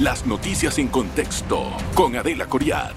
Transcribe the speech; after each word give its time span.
Las 0.00 0.24
noticias 0.24 0.78
en 0.78 0.88
contexto 0.88 1.62
con 1.94 2.16
Adela 2.16 2.46
Coriad. 2.46 2.94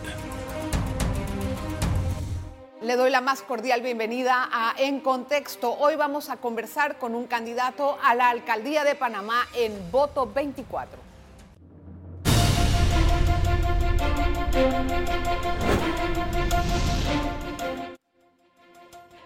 Le 2.81 2.95
doy 2.95 3.11
la 3.11 3.19
más 3.19 3.41
cordial 3.41 3.81
bienvenida 3.81 4.47
a 4.49 4.73
En 4.77 5.01
Contexto. 5.01 5.73
Hoy 5.73 5.97
vamos 5.97 6.29
a 6.29 6.37
conversar 6.37 6.99
con 6.99 7.13
un 7.13 7.25
candidato 7.27 7.97
a 8.01 8.15
la 8.15 8.29
alcaldía 8.29 8.85
de 8.85 8.95
Panamá 8.95 9.45
en 9.53 9.91
voto 9.91 10.31
24. 10.33 10.97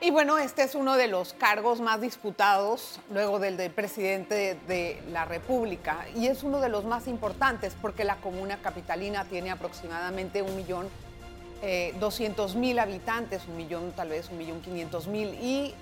Y 0.08 0.10
bueno, 0.10 0.38
este 0.38 0.64
es 0.64 0.74
uno 0.74 0.96
de 0.96 1.10
los 1.10 1.34
cargos 1.34 1.82
más 1.82 2.00
disputados 2.00 3.02
luego 3.12 3.40
del 3.40 3.58
de 3.58 3.70
presidente 3.70 4.58
de 4.66 5.04
la 5.12 5.26
República 5.26 6.06
y 6.16 6.28
es 6.28 6.44
uno 6.44 6.62
de 6.62 6.70
los 6.70 6.86
más 6.86 7.10
importantes 7.10 7.76
porque 7.82 8.06
la 8.06 8.16
comuna 8.16 8.56
capitalina 8.62 9.26
tiene 9.26 9.52
aproximadamente 9.52 10.42
un 10.42 10.56
millón 10.56 10.88
eh, 11.62 11.94
doscientos 12.00 12.56
mil 12.56 12.80
habitantes, 12.80 13.48
un 13.50 13.58
millón 13.58 13.92
tal 13.98 14.08
vez, 14.08 14.30
un 14.30 14.38
millón 14.38 14.62
quinientos 14.62 15.08
mil 15.08 15.34
y 15.44 15.76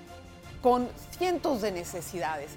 con 0.60 0.88
cientos 1.16 1.62
de 1.62 1.70
necesidades. 1.70 2.50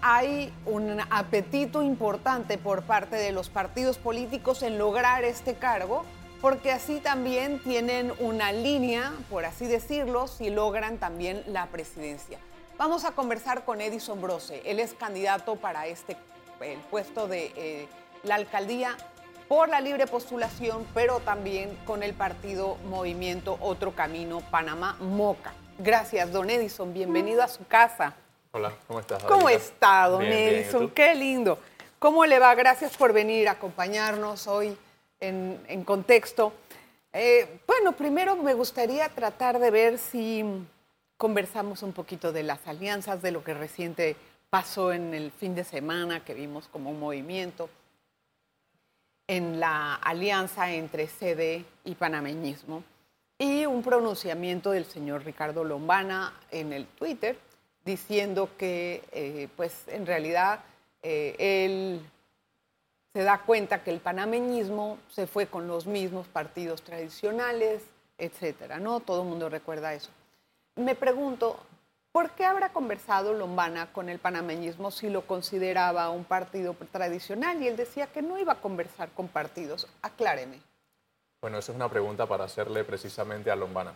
Hay 0.00 0.52
un 0.66 0.98
apetito 1.08 1.82
importante 1.82 2.58
por 2.58 2.82
parte 2.82 3.14
de 3.14 3.30
los 3.30 3.48
partidos 3.48 3.96
políticos 3.96 4.64
en 4.64 4.76
lograr 4.76 5.22
este 5.22 5.54
cargo 5.54 6.04
porque 6.42 6.72
así 6.72 6.98
también 6.98 7.60
tienen 7.60 8.12
una 8.18 8.50
línea, 8.50 9.12
por 9.30 9.44
así 9.44 9.66
decirlo, 9.66 10.26
si 10.26 10.50
logran 10.50 10.98
también 10.98 11.44
la 11.46 11.66
presidencia. 11.66 12.38
Vamos 12.76 13.04
a 13.04 13.12
conversar 13.12 13.64
con 13.64 13.80
Edison 13.80 14.20
Brose. 14.20 14.60
Él 14.66 14.80
es 14.80 14.92
candidato 14.92 15.54
para 15.54 15.86
este 15.86 16.16
el 16.60 16.80
puesto 16.80 17.28
de 17.28 17.52
eh, 17.56 17.88
la 18.24 18.34
alcaldía 18.34 18.96
por 19.48 19.68
la 19.68 19.80
libre 19.80 20.08
postulación, 20.08 20.84
pero 20.94 21.20
también 21.20 21.76
con 21.86 22.02
el 22.02 22.12
partido 22.12 22.76
Movimiento 22.88 23.56
Otro 23.60 23.92
Camino 23.92 24.40
Panamá 24.50 24.96
Moca. 25.00 25.52
Gracias, 25.78 26.32
don 26.32 26.50
Edison. 26.50 26.92
Bienvenido 26.92 27.42
a 27.42 27.48
su 27.48 27.64
casa. 27.66 28.14
Hola, 28.50 28.72
¿cómo 28.88 28.98
estás? 28.98 29.22
¿Cómo 29.24 29.48
está, 29.48 30.08
don 30.08 30.24
Edison? 30.24 30.90
Qué 30.90 31.14
lindo. 31.14 31.58
¿Cómo 32.00 32.26
le 32.26 32.40
va? 32.40 32.52
Gracias 32.56 32.96
por 32.96 33.12
venir 33.12 33.48
a 33.48 33.52
acompañarnos 33.52 34.48
hoy 34.48 34.76
en, 35.22 35.84
contexto. 35.84 36.52
Eh, 37.12 37.60
bueno, 37.66 37.92
primero 37.92 38.36
me 38.36 38.54
gustaría 38.54 39.08
tratar 39.08 39.58
de 39.58 39.70
ver 39.70 39.98
si 39.98 40.44
conversamos 41.16 41.82
un 41.82 41.92
poquito 41.92 42.32
de 42.32 42.42
las 42.42 42.66
alianzas, 42.66 43.22
de 43.22 43.30
lo 43.30 43.44
que 43.44 43.54
reciente 43.54 44.16
pasó 44.50 44.92
en 44.92 45.14
el 45.14 45.30
fin 45.30 45.54
de 45.54 45.64
semana, 45.64 46.24
que 46.24 46.34
vimos 46.34 46.68
como 46.68 46.90
un 46.90 46.98
movimiento 46.98 47.70
en 49.28 49.60
la 49.60 49.94
alianza 49.94 50.72
entre 50.72 51.06
CD 51.06 51.64
y 51.84 51.94
panameñismo, 51.94 52.82
y 53.38 53.66
un 53.66 53.82
pronunciamiento 53.82 54.72
del 54.72 54.84
señor 54.84 55.24
Ricardo 55.24 55.64
Lombana 55.64 56.34
en 56.50 56.72
el 56.72 56.86
Twitter 56.86 57.38
diciendo 57.84 58.50
que, 58.58 59.02
eh, 59.12 59.48
pues, 59.56 59.88
en 59.88 60.06
realidad 60.06 60.60
eh, 61.02 61.34
él 61.38 62.00
se 63.12 63.22
da 63.22 63.42
cuenta 63.42 63.82
que 63.82 63.90
el 63.90 64.00
panameñismo 64.00 64.98
se 65.10 65.26
fue 65.26 65.46
con 65.46 65.68
los 65.68 65.86
mismos 65.86 66.28
partidos 66.28 66.82
tradicionales, 66.82 67.82
etcétera, 68.16 68.78
¿no? 68.78 69.00
Todo 69.00 69.22
el 69.22 69.28
mundo 69.28 69.48
recuerda 69.48 69.92
eso. 69.92 70.10
Me 70.76 70.94
pregunto, 70.94 71.58
¿por 72.12 72.30
qué 72.30 72.46
habrá 72.46 72.72
conversado 72.72 73.34
Lombana 73.34 73.92
con 73.92 74.08
el 74.08 74.18
panameñismo 74.18 74.90
si 74.90 75.10
lo 75.10 75.26
consideraba 75.26 76.08
un 76.08 76.24
partido 76.24 76.74
tradicional 76.90 77.62
y 77.62 77.68
él 77.68 77.76
decía 77.76 78.06
que 78.06 78.22
no 78.22 78.38
iba 78.38 78.54
a 78.54 78.60
conversar 78.60 79.10
con 79.10 79.28
partidos? 79.28 79.86
Acláreme. 80.00 80.60
Bueno, 81.42 81.58
esa 81.58 81.72
es 81.72 81.76
una 81.76 81.90
pregunta 81.90 82.26
para 82.26 82.44
hacerle 82.44 82.84
precisamente 82.84 83.50
a 83.50 83.56
Lombana. 83.56 83.92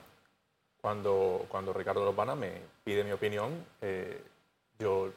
Cuando, 0.80 1.46
cuando 1.48 1.72
Ricardo 1.72 2.04
Lombana 2.04 2.34
me 2.34 2.60
pide 2.84 3.02
mi 3.02 3.12
opinión, 3.12 3.64
eh, 3.80 4.22
yo, 4.78 5.10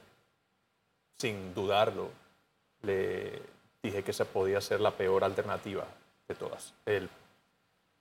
sin 1.18 1.54
dudarlo, 1.54 2.10
le, 2.84 3.42
dije 3.84 4.04
que 4.04 4.12
esa 4.12 4.26
podía 4.26 4.62
ser 4.62 4.82
la 4.82 4.92
peor 4.92 5.24
alternativa 5.24 5.86
de 6.28 6.36
todas. 6.36 6.74
El, 6.86 7.10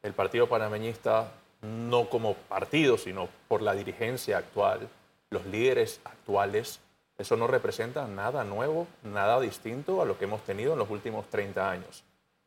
el 0.02 0.12
Partido 0.12 0.48
Panameñista, 0.48 1.32
no 1.62 2.08
como 2.08 2.34
partido, 2.34 2.98
sino 2.98 3.28
por 3.48 3.62
la 3.62 3.74
dirigencia 3.74 4.38
actual, 4.38 4.88
los 5.30 5.44
líderes 5.46 6.00
actuales, 6.04 6.80
eso 7.18 7.36
no 7.36 7.46
representa 7.46 8.06
nada 8.06 8.44
nuevo, 8.44 8.86
nada 9.02 9.40
distinto 9.40 10.00
a 10.00 10.04
lo 10.04 10.18
que 10.18 10.24
hemos 10.24 10.42
tenido 10.42 10.72
en 10.72 10.78
los 10.78 10.90
últimos 10.90 11.28
30 11.28 11.70
años. 11.70 12.04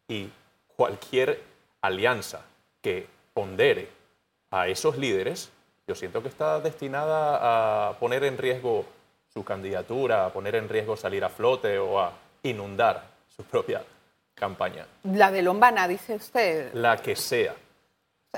Y 0.08 0.30
cualquier 0.76 1.44
alianza 1.82 2.42
que 2.82 3.08
pondere 3.34 3.90
a 4.50 4.68
esos 4.68 4.98
líderes, 4.98 5.52
yo 5.88 5.96
siento 5.96 6.22
que 6.22 6.30
está 6.30 6.60
destinada 6.60 7.90
a 7.90 8.00
poner 8.00 8.24
en 8.24 8.38
riesgo 8.38 8.86
su 9.34 9.44
candidatura, 9.44 10.26
a 10.26 10.34
poner 10.34 10.56
en 10.56 10.70
riesgo 10.70 10.96
salir 10.96 11.24
a 11.24 11.30
flote 11.30 11.78
o 11.80 12.00
a 12.00 12.14
inundar 12.44 13.11
su 13.42 13.50
propia 13.50 13.84
campaña. 14.36 14.86
La 15.04 15.32
de 15.32 15.42
Lombana, 15.42 15.88
dice 15.88 16.16
usted. 16.16 16.74
La 16.74 16.98
que 16.98 17.16
sea. 17.16 17.56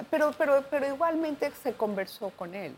Pero, 0.09 0.33
pero, 0.37 0.63
pero 0.69 0.87
igualmente 0.87 1.51
se 1.61 1.73
conversó 1.73 2.31
con 2.31 2.55
él. 2.55 2.73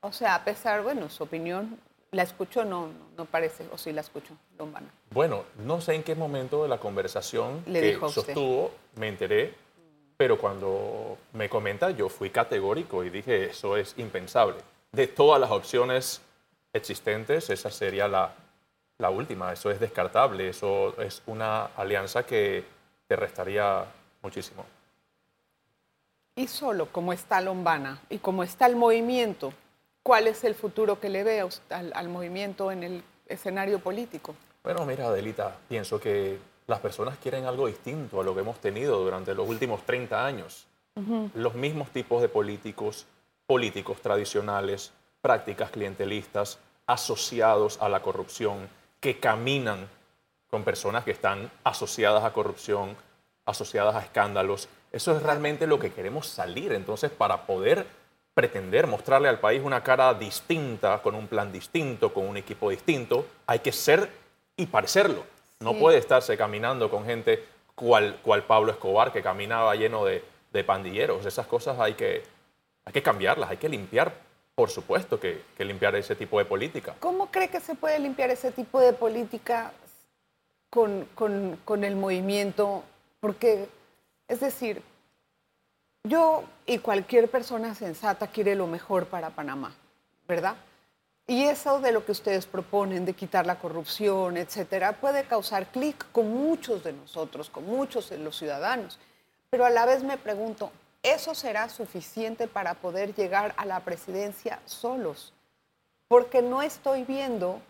O 0.00 0.12
sea, 0.12 0.36
a 0.36 0.44
pesar, 0.44 0.82
bueno, 0.82 1.08
su 1.10 1.24
opinión, 1.24 1.78
¿la 2.12 2.22
escuchó? 2.22 2.64
No, 2.64 2.88
no, 3.16 3.24
parece, 3.24 3.66
o 3.72 3.78
sí 3.78 3.92
la 3.92 4.00
escuchó, 4.00 4.34
Lombana. 4.58 4.88
Bueno, 5.10 5.44
no 5.64 5.80
sé 5.80 5.94
en 5.94 6.02
qué 6.02 6.14
momento 6.14 6.62
de 6.62 6.68
la 6.68 6.78
conversación 6.78 7.62
Le 7.66 7.80
que 7.80 7.86
dijo 7.88 8.08
sostuvo, 8.08 8.70
me 8.96 9.08
enteré, 9.08 9.54
pero 10.16 10.38
cuando 10.38 11.18
me 11.32 11.48
comenta, 11.48 11.90
yo 11.90 12.08
fui 12.08 12.30
categórico 12.30 13.02
y 13.04 13.10
dije, 13.10 13.46
eso 13.46 13.76
es 13.76 13.94
impensable. 13.98 14.56
De 14.92 15.08
todas 15.08 15.40
las 15.40 15.50
opciones 15.50 16.22
existentes, 16.72 17.50
esa 17.50 17.70
sería 17.70 18.08
la, 18.08 18.34
la 18.98 19.10
última. 19.10 19.52
Eso 19.52 19.70
es 19.70 19.80
descartable, 19.80 20.48
eso 20.48 21.00
es 21.00 21.22
una 21.26 21.66
alianza 21.76 22.24
que 22.24 22.64
te 23.06 23.16
restaría 23.16 23.84
muchísimo. 24.22 24.64
Y 26.36 26.48
solo 26.48 26.86
como 26.90 27.12
está 27.12 27.40
Lombana 27.40 28.00
y 28.08 28.18
como 28.18 28.42
está 28.42 28.66
el 28.66 28.76
movimiento, 28.76 29.52
¿cuál 30.02 30.26
es 30.26 30.42
el 30.44 30.54
futuro 30.54 30.98
que 30.98 31.08
le 31.08 31.22
ve 31.22 31.48
al, 31.70 32.08
movimiento 32.08 32.72
en 32.72 32.82
el 32.82 33.04
escenario 33.28 33.78
político? 33.78 34.34
Bueno, 34.64 34.84
mira, 34.84 35.06
Adelita, 35.06 35.56
pienso 35.68 36.00
que 36.00 36.38
las 36.66 36.80
personas 36.80 37.18
quieren 37.18 37.44
algo 37.44 37.66
distinto 37.66 38.20
a 38.20 38.24
lo 38.24 38.34
que 38.34 38.40
hemos 38.40 38.58
tenido 38.58 38.98
durante 39.00 39.34
los 39.34 39.48
últimos 39.48 39.84
30 39.84 40.24
años. 40.24 40.66
Los 41.34 41.54
mismos 41.54 41.90
tipos 41.90 42.22
de 42.22 42.28
políticos, 42.28 43.06
políticos 43.46 44.00
tradicionales, 44.00 44.92
prácticas 45.20 45.70
clientelistas, 45.70 46.58
asociados 46.86 47.80
a 47.80 47.88
la 47.88 48.00
corrupción, 48.00 48.68
que 49.04 49.18
caminan 49.18 49.86
con 50.48 50.64
personas 50.64 51.04
que 51.04 51.10
están 51.10 51.50
asociadas 51.62 52.24
a 52.24 52.32
corrupción, 52.32 52.96
asociadas 53.44 53.94
a 53.96 54.00
escándalos. 54.00 54.66
Eso 54.92 55.14
es 55.14 55.22
realmente 55.22 55.66
lo 55.66 55.78
que 55.78 55.92
queremos 55.92 56.26
salir. 56.26 56.72
Entonces, 56.72 57.10
para 57.10 57.44
poder 57.44 57.86
pretender 58.32 58.86
mostrarle 58.86 59.28
al 59.28 59.40
país 59.40 59.60
una 59.62 59.82
cara 59.82 60.14
distinta, 60.14 61.02
con 61.02 61.14
un 61.14 61.28
plan 61.28 61.52
distinto, 61.52 62.14
con 62.14 62.26
un 62.26 62.38
equipo 62.38 62.70
distinto, 62.70 63.26
hay 63.46 63.58
que 63.58 63.72
ser 63.72 64.10
y 64.56 64.64
parecerlo. 64.64 65.26
No 65.60 65.74
puede 65.74 65.98
estarse 65.98 66.38
caminando 66.38 66.88
con 66.88 67.04
gente 67.04 67.44
cual, 67.74 68.18
cual 68.22 68.44
Pablo 68.44 68.72
Escobar, 68.72 69.12
que 69.12 69.22
caminaba 69.22 69.74
lleno 69.74 70.06
de, 70.06 70.24
de 70.50 70.64
pandilleros. 70.64 71.26
Esas 71.26 71.46
cosas 71.46 71.78
hay 71.78 71.92
que, 71.92 72.22
hay 72.86 72.92
que 72.94 73.02
cambiarlas, 73.02 73.50
hay 73.50 73.58
que 73.58 73.68
limpiar 73.68 74.14
por 74.54 74.70
supuesto 74.70 75.18
que, 75.18 75.42
limpiar 75.58 75.94
ese 75.96 76.14
tipo 76.14 76.38
de 76.38 76.44
política. 76.44 76.94
¿Cómo 77.00 77.30
cree 77.30 77.48
que 77.48 77.60
se 77.60 77.74
puede 77.74 77.98
limpiar 77.98 78.30
ese 78.30 78.52
tipo 78.52 78.80
de 78.80 78.92
política 78.92 79.72
con, 80.70 81.84
el 81.84 81.96
movimiento? 81.96 82.84
Porque, 83.20 83.68
es 84.28 84.40
decir, 84.40 84.82
yo 86.04 86.44
y 86.66 86.78
cualquier 86.78 87.28
persona 87.28 87.74
sensata 87.74 88.28
quiere 88.28 88.54
lo 88.54 88.66
mejor 88.66 89.06
para 89.06 89.30
Panamá, 89.30 89.74
¿verdad? 90.28 90.56
Y 91.26 91.44
eso 91.44 91.80
de 91.80 91.90
lo 91.90 92.04
que 92.04 92.12
ustedes 92.12 92.46
proponen, 92.46 93.06
de 93.06 93.14
quitar 93.14 93.46
la 93.46 93.58
corrupción, 93.58 94.36
etcétera, 94.36 94.92
puede 94.92 95.24
causar 95.24 95.66
clic 95.68 96.04
con 96.12 96.28
muchos 96.28 96.84
de 96.84 96.92
nosotros, 96.92 97.48
con 97.48 97.64
muchos 97.64 98.10
de 98.10 98.18
los 98.18 98.36
ciudadanos. 98.36 99.00
Pero 99.48 99.64
a 99.64 99.70
la 99.70 99.86
vez 99.86 100.02
me 100.02 100.18
pregunto, 100.18 100.70
eso 101.04 101.34
será 101.34 101.68
suficiente 101.68 102.48
para 102.48 102.74
poder 102.74 103.14
llegar 103.14 103.54
a 103.56 103.64
la 103.64 103.80
presidencia 103.80 104.58
solos, 104.64 105.32
porque 106.08 106.42
no 106.42 106.62
estoy 106.62 107.04
viendo 107.04 107.60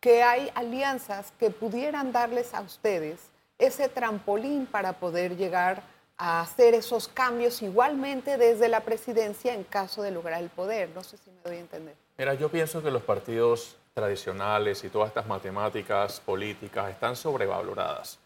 que 0.00 0.24
hay 0.24 0.50
alianzas 0.56 1.32
que 1.38 1.50
pudieran 1.50 2.10
darles 2.10 2.54
a 2.54 2.62
ustedes 2.62 3.20
ese 3.58 3.88
trampolín 3.88 4.66
para 4.66 4.94
poder 4.94 5.36
llegar 5.36 5.84
a 6.16 6.40
hacer 6.40 6.74
esos 6.74 7.06
cambios 7.08 7.62
igualmente 7.62 8.36
desde 8.36 8.68
la 8.68 8.80
presidencia 8.80 9.54
en 9.54 9.64
caso 9.64 10.02
de 10.02 10.10
lograr 10.10 10.42
el 10.42 10.50
poder. 10.50 10.90
No 10.94 11.04
sé 11.04 11.16
si 11.18 11.30
me 11.30 11.40
doy 11.44 11.56
a 11.56 11.60
entender. 11.60 11.94
Mira, 12.18 12.34
yo 12.34 12.48
pienso 12.48 12.82
que 12.82 12.90
los 12.90 13.02
partidos 13.02 13.76
tradicionales 13.94 14.82
y 14.84 14.88
todas 14.88 15.08
estas 15.08 15.26
matemáticas 15.26 16.20
políticas 16.20 16.90
están 16.90 17.14
sobrevaloradas. 17.14 18.18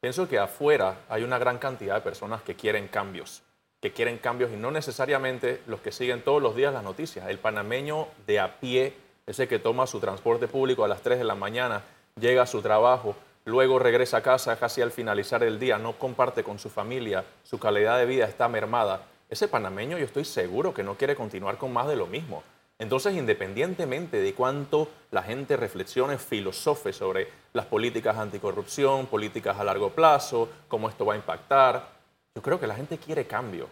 Pienso 0.00 0.28
que 0.28 0.38
afuera 0.38 0.98
hay 1.08 1.22
una 1.22 1.38
gran 1.38 1.58
cantidad 1.58 1.94
de 1.94 2.00
personas 2.02 2.42
que 2.42 2.54
quieren 2.54 2.88
cambios, 2.88 3.42
que 3.84 3.92
quieren 3.92 4.16
cambios 4.16 4.50
y 4.50 4.56
no 4.56 4.70
necesariamente 4.70 5.60
los 5.66 5.78
que 5.82 5.92
siguen 5.92 6.22
todos 6.22 6.40
los 6.40 6.56
días 6.56 6.72
las 6.72 6.82
noticias. 6.82 7.28
El 7.28 7.36
panameño 7.36 8.08
de 8.26 8.40
a 8.40 8.58
pie, 8.58 8.94
ese 9.26 9.46
que 9.46 9.58
toma 9.58 9.86
su 9.86 10.00
transporte 10.00 10.48
público 10.48 10.84
a 10.84 10.88
las 10.88 11.02
3 11.02 11.18
de 11.18 11.24
la 11.24 11.34
mañana, 11.34 11.82
llega 12.18 12.44
a 12.44 12.46
su 12.46 12.62
trabajo, 12.62 13.14
luego 13.44 13.78
regresa 13.78 14.16
a 14.16 14.22
casa 14.22 14.58
casi 14.58 14.80
al 14.80 14.90
finalizar 14.90 15.42
el 15.42 15.58
día, 15.58 15.76
no 15.76 15.98
comparte 15.98 16.42
con 16.42 16.58
su 16.58 16.70
familia, 16.70 17.26
su 17.42 17.58
calidad 17.58 17.98
de 17.98 18.06
vida 18.06 18.24
está 18.24 18.48
mermada. 18.48 19.02
Ese 19.28 19.48
panameño 19.48 19.98
yo 19.98 20.06
estoy 20.06 20.24
seguro 20.24 20.72
que 20.72 20.82
no 20.82 20.94
quiere 20.94 21.14
continuar 21.14 21.58
con 21.58 21.70
más 21.70 21.86
de 21.86 21.96
lo 21.96 22.06
mismo. 22.06 22.42
Entonces, 22.78 23.14
independientemente 23.14 24.16
de 24.16 24.32
cuánto 24.32 24.88
la 25.10 25.22
gente 25.22 25.58
reflexione, 25.58 26.16
filosofe 26.16 26.94
sobre 26.94 27.28
las 27.52 27.66
políticas 27.66 28.16
anticorrupción, 28.16 29.08
políticas 29.08 29.58
a 29.58 29.64
largo 29.64 29.90
plazo, 29.90 30.48
cómo 30.68 30.88
esto 30.88 31.04
va 31.04 31.12
a 31.12 31.16
impactar, 31.16 31.93
yo 32.34 32.42
creo 32.42 32.58
que 32.58 32.66
la 32.66 32.74
gente 32.74 32.98
quiere 32.98 33.26
cambio. 33.26 33.68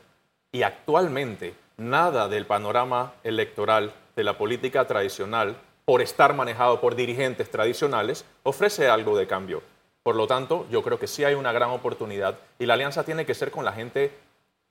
Y 0.53 0.62
actualmente 0.62 1.55
nada 1.76 2.29
del 2.29 2.47
panorama 2.47 3.14
electoral 3.25 3.93
de 4.14 4.25
la 4.25 4.38
política 4.38 4.87
tradicional 4.87 5.56
por 5.85 6.00
estar 6.00 6.35
manejado 6.35 6.81
por 6.81 6.94
dirigentes 6.94 7.50
tradicionales, 7.50 8.25
ofrece 8.44 8.88
algo 8.88 9.17
de 9.17 9.26
cambio. 9.26 9.62
Por 10.03 10.14
lo 10.14 10.26
tanto, 10.26 10.67
yo 10.70 10.82
creo 10.82 10.99
que 10.99 11.09
sí 11.09 11.25
hay 11.25 11.35
una 11.35 11.53
gran 11.53 11.70
oportunidad 11.70 12.38
y 12.59 12.67
la 12.67 12.75
alianza 12.75 13.05
tiene 13.05 13.26
que 13.26 13.35
ser 13.35 13.50
con 13.50 13.64
la 13.64 13.73
gente 13.73 14.12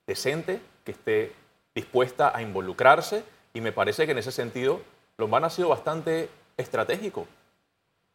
decente, 0.06 0.60
que 0.84 0.92
esté 0.92 1.32
dispuesta 1.74 2.34
a 2.34 2.42
involucrarse 2.42 3.24
y 3.52 3.60
me 3.60 3.72
parece 3.72 4.06
que 4.06 4.12
en 4.12 4.18
ese 4.18 4.32
sentido 4.32 4.80
Lombana 5.18 5.48
ha 5.48 5.50
sido 5.50 5.68
bastante 5.68 6.28
estratégico. 6.56 7.26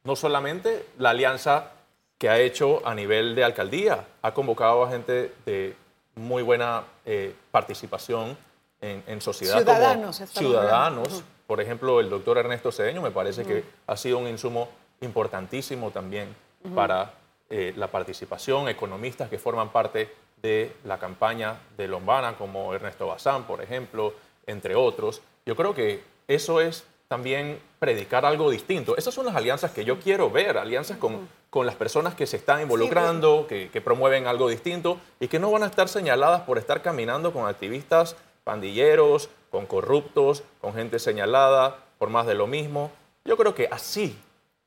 No 0.04 0.16
solamente 0.16 0.86
la 0.98 1.12
alianza 1.12 1.72
que 2.18 2.30
ha 2.30 2.40
hecho 2.40 2.86
a 2.86 2.96
nivel 2.96 3.36
de 3.36 3.44
alcaldía, 3.44 4.06
ha 4.22 4.34
convocado 4.34 4.84
a 4.84 4.90
gente 4.90 5.34
de 5.46 5.76
muy 6.16 6.42
buena 6.42 6.84
eh, 7.06 7.36
participación 7.52 8.38
en, 8.82 9.22
sociedad 9.22 9.58
ciudadanos, 9.58 10.18
como 10.18 10.28
ciudadanos, 10.28 11.24
por 11.48 11.62
ejemplo, 11.62 12.00
el 12.00 12.10
doctor 12.10 12.38
Ernesto 12.38 12.72
Cedeño 12.72 13.02
me 13.02 13.12
parece 13.12 13.44
que 13.44 13.64
ha 13.88 13.96
sido 13.98 14.18
un 14.20 14.28
insumo 14.28 14.70
importantísimo 15.02 15.92
también 15.92 16.36
para 16.76 17.14
eh, 17.50 17.74
la 17.78 17.88
participación, 17.88 18.68
economistas 18.68 19.30
que 19.30 19.40
forman 19.40 19.70
parte 19.70 20.14
de 20.42 20.76
la 20.84 21.00
campaña 21.00 21.58
de 21.78 21.88
Lombana, 21.88 22.36
como 22.38 22.74
Ernesto 22.74 23.08
Bazán, 23.08 23.44
por 23.46 23.62
ejemplo, 23.62 24.14
entre 24.46 24.76
otros. 24.76 25.22
Yo 25.46 25.56
creo 25.56 25.74
que 25.74 26.04
eso 26.28 26.60
es 26.60 26.86
también 27.08 27.60
predicar 27.80 28.26
algo 28.26 28.52
distinto. 28.52 28.98
Esas 28.98 29.14
son 29.14 29.26
las 29.26 29.36
alianzas 29.36 29.72
que 29.72 29.86
yo 29.86 30.00
quiero 30.00 30.30
ver, 30.30 30.58
alianzas 30.58 30.98
con, 30.98 31.28
con 31.50 31.66
las 31.66 31.76
personas 31.76 32.16
que 32.16 32.28
se 32.28 32.38
están 32.38 32.62
involucrando, 32.62 33.48
que, 33.48 33.70
que, 33.70 33.82
promueven 33.82 34.28
algo 34.28 34.50
distinto 34.50 35.00
y 35.20 35.28
que 35.28 35.40
no 35.40 35.52
van 35.52 35.64
a 35.64 35.68
estar 35.68 35.88
señaladas 35.88 36.42
por 36.42 36.58
estar 36.58 36.82
caminando 36.82 37.32
con 37.34 37.48
activistas 37.48 38.16
pandilleros, 38.44 39.30
con 39.52 39.66
corruptos, 39.66 40.44
con 40.62 40.74
gente 40.74 41.00
señalada, 41.00 41.84
por 41.98 42.10
más 42.10 42.26
de 42.26 42.34
lo 42.34 42.48
mismo. 42.48 42.92
Yo 43.26 43.36
creo 43.36 43.54
que 43.54 43.68
así 43.70 44.18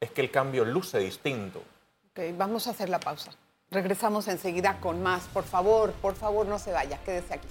es 0.01 0.11
que 0.11 0.21
el 0.21 0.31
cambio 0.31 0.65
luce 0.67 0.99
distinto. 0.99 1.63
Ok, 2.11 2.21
vamos 2.37 2.67
a 2.67 2.71
hacer 2.71 2.91
la 2.91 3.01
pausa. 3.01 3.33
Regresamos 3.71 4.29
enseguida 4.29 4.81
con 4.81 5.03
más. 5.03 5.29
Por 5.33 5.45
favor, 5.45 5.93
por 5.93 6.15
favor, 6.15 6.47
no 6.47 6.59
se 6.59 6.73
vaya, 6.73 6.99
quédese 7.05 7.35
aquí. 7.35 7.49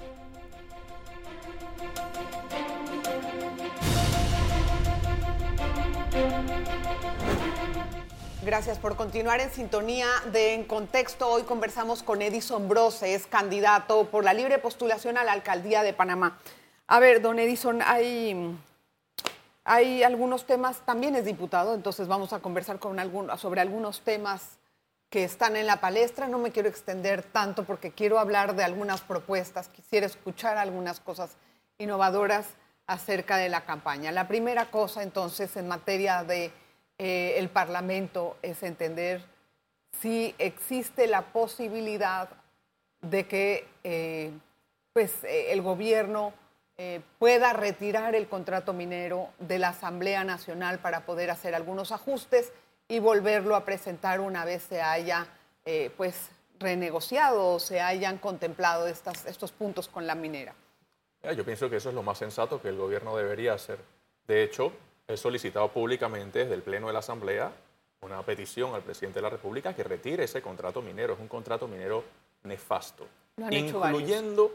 Gracias 8.49 8.79
por 8.79 8.95
continuar 8.95 9.41
en 9.41 9.51
sintonía 9.51 10.07
de 10.31 10.55
En 10.55 10.63
Contexto. 10.63 11.27
Hoy 11.27 11.43
conversamos 11.43 12.01
con 12.01 12.19
Edison 12.23 12.67
Brose, 12.67 13.13
es 13.13 13.27
candidato 13.27 14.05
por 14.05 14.23
la 14.23 14.33
libre 14.33 14.57
postulación 14.57 15.19
a 15.19 15.23
la 15.23 15.33
alcaldía 15.33 15.83
de 15.83 15.93
Panamá. 15.93 16.39
A 16.87 16.99
ver, 16.99 17.21
don 17.21 17.37
Edison, 17.37 17.83
hay, 17.83 18.57
hay 19.65 20.01
algunos 20.01 20.47
temas, 20.47 20.83
también 20.83 21.15
es 21.15 21.25
diputado, 21.25 21.75
entonces 21.75 22.07
vamos 22.07 22.33
a 22.33 22.39
conversar 22.39 22.79
con 22.79 22.97
sobre 23.37 23.61
algunos 23.61 24.01
temas 24.01 24.57
que 25.11 25.23
están 25.23 25.55
en 25.55 25.67
la 25.67 25.79
palestra. 25.79 26.27
No 26.27 26.39
me 26.39 26.51
quiero 26.51 26.69
extender 26.69 27.21
tanto 27.21 27.65
porque 27.65 27.91
quiero 27.91 28.17
hablar 28.17 28.55
de 28.55 28.63
algunas 28.63 29.01
propuestas, 29.01 29.67
quisiera 29.67 30.07
escuchar 30.07 30.57
algunas 30.57 30.99
cosas 30.99 31.37
innovadoras 31.77 32.47
acerca 32.87 33.37
de 33.37 33.49
la 33.49 33.65
campaña. 33.65 34.11
La 34.11 34.27
primera 34.27 34.71
cosa, 34.71 35.03
entonces, 35.03 35.55
en 35.55 35.67
materia 35.67 36.23
de 36.23 36.51
eh, 37.01 37.35
el 37.37 37.47
Parlamento 37.47 38.35
es 38.41 38.61
entender 38.61 39.21
si 40.01 40.35
existe 40.37 41.07
la 41.07 41.21
posibilidad 41.31 42.27
de 43.01 43.25
que 43.25 43.65
eh, 43.85 44.31
pues, 44.91 45.23
eh, 45.23 45.53
el 45.53 45.61
gobierno 45.61 46.33
pueda 47.17 47.51
retirar 47.51 48.15
el 48.15 48.29
contrato 48.29 48.71
minero 48.71 49.31
de 49.37 49.59
la 49.59 49.69
Asamblea 49.69 50.23
Nacional 50.23 50.79
para 50.79 51.05
poder 51.05 51.29
hacer 51.29 51.53
algunos 51.53 51.91
ajustes 51.91 52.53
y 52.87 52.99
volverlo 52.99 53.57
a 53.57 53.65
presentar 53.65 54.21
una 54.21 54.45
vez 54.45 54.63
se 54.63 54.81
haya 54.81 55.27
pues, 55.97 56.29
renegociado 56.57 57.55
o 57.55 57.59
se 57.59 57.81
hayan 57.81 58.17
contemplado 58.17 58.87
estas, 58.87 59.25
estos 59.25 59.51
puntos 59.51 59.89
con 59.89 60.07
la 60.07 60.15
minera. 60.15 60.55
Yo 61.35 61.43
pienso 61.43 61.69
que 61.69 61.75
eso 61.75 61.89
es 61.89 61.95
lo 61.95 62.01
más 62.01 62.17
sensato 62.17 62.61
que 62.61 62.69
el 62.69 62.77
gobierno 62.77 63.13
debería 63.17 63.55
hacer. 63.55 63.79
De 64.25 64.41
hecho, 64.41 64.71
he 65.09 65.17
solicitado 65.17 65.67
públicamente 65.69 66.39
desde 66.39 66.53
el 66.53 66.61
Pleno 66.61 66.87
de 66.87 66.93
la 66.93 66.99
Asamblea 66.99 67.51
una 68.01 68.21
petición 68.21 68.73
al 68.75 68.81
presidente 68.81 69.19
de 69.19 69.23
la 69.23 69.29
República 69.29 69.75
que 69.75 69.83
retire 69.83 70.23
ese 70.23 70.41
contrato 70.41 70.81
minero. 70.81 71.13
Es 71.13 71.19
un 71.19 71.27
contrato 71.27 71.67
minero 71.67 72.03
nefasto, 72.43 73.07
incluyendo 73.51 74.51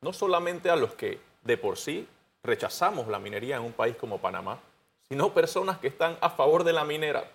no 0.00 0.12
solamente 0.12 0.70
a 0.70 0.76
los 0.76 0.94
que 0.94 1.20
de 1.42 1.56
por 1.56 1.76
sí 1.76 2.08
rechazamos 2.42 3.06
la 3.06 3.18
minería 3.18 3.56
en 3.56 3.62
un 3.62 3.72
país 3.72 3.94
como 3.96 4.18
Panamá, 4.18 4.58
sino 5.08 5.32
personas 5.32 5.78
que 5.78 5.88
están 5.88 6.16
a 6.20 6.30
favor 6.30 6.64
de 6.64 6.72
la 6.72 6.84
minera, 6.84 7.30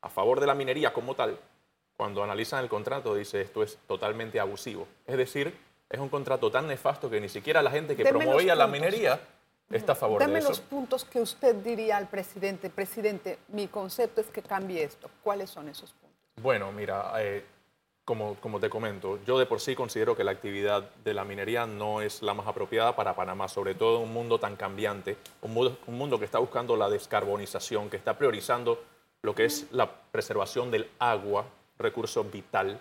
a 0.00 0.08
favor 0.08 0.40
de 0.40 0.46
la 0.46 0.54
minería 0.54 0.92
como 0.92 1.14
tal. 1.14 1.38
Cuando 1.96 2.24
analizan 2.24 2.62
el 2.62 2.68
contrato 2.68 3.14
dice 3.14 3.40
esto 3.40 3.62
es 3.62 3.78
totalmente 3.86 4.40
abusivo. 4.40 4.88
Es 5.06 5.16
decir, 5.16 5.56
es 5.88 6.00
un 6.00 6.08
contrato 6.08 6.50
tan 6.50 6.66
nefasto 6.66 7.08
que 7.08 7.20
ni 7.20 7.28
siquiera 7.28 7.62
la 7.62 7.70
gente 7.70 7.94
que 7.94 8.04
promovía 8.04 8.56
la 8.56 8.66
minería 8.66 9.20
está 9.70 9.92
a 9.92 9.96
favor 9.96 10.20
Dame 10.20 10.34
de 10.34 10.38
eso. 10.40 10.48
los 10.50 10.60
puntos 10.60 11.04
que 11.04 11.20
usted 11.20 11.54
diría 11.56 11.96
al 11.96 12.08
presidente. 12.08 12.70
Presidente, 12.70 13.38
mi 13.48 13.68
concepto 13.68 14.20
es 14.20 14.28
que 14.28 14.42
cambie 14.42 14.82
esto. 14.82 15.10
¿Cuáles 15.22 15.50
son 15.50 15.68
esos 15.68 15.92
puntos? 15.92 16.18
Bueno, 16.42 16.72
mira, 16.72 17.12
eh, 17.18 17.44
como, 18.04 18.34
como 18.36 18.60
te 18.60 18.68
comento, 18.68 19.18
yo 19.24 19.38
de 19.38 19.46
por 19.46 19.60
sí 19.60 19.74
considero 19.74 20.16
que 20.16 20.24
la 20.24 20.32
actividad 20.32 20.82
de 21.04 21.14
la 21.14 21.24
minería 21.24 21.66
no 21.66 22.02
es 22.02 22.22
la 22.22 22.34
más 22.34 22.46
apropiada 22.46 22.94
para 22.94 23.14
Panamá, 23.16 23.48
sobre 23.48 23.74
todo 23.74 23.98
en 23.98 24.04
un 24.04 24.12
mundo 24.12 24.38
tan 24.38 24.56
cambiante, 24.56 25.16
un 25.42 25.54
mundo, 25.54 25.78
un 25.86 25.96
mundo 25.96 26.18
que 26.18 26.24
está 26.26 26.38
buscando 26.38 26.76
la 26.76 26.90
descarbonización, 26.90 27.88
que 27.88 27.96
está 27.96 28.18
priorizando 28.18 28.82
lo 29.22 29.34
que 29.34 29.46
es 29.46 29.68
la 29.72 29.90
preservación 29.90 30.70
del 30.70 30.90
agua, 30.98 31.46
recurso 31.78 32.24
vital. 32.24 32.78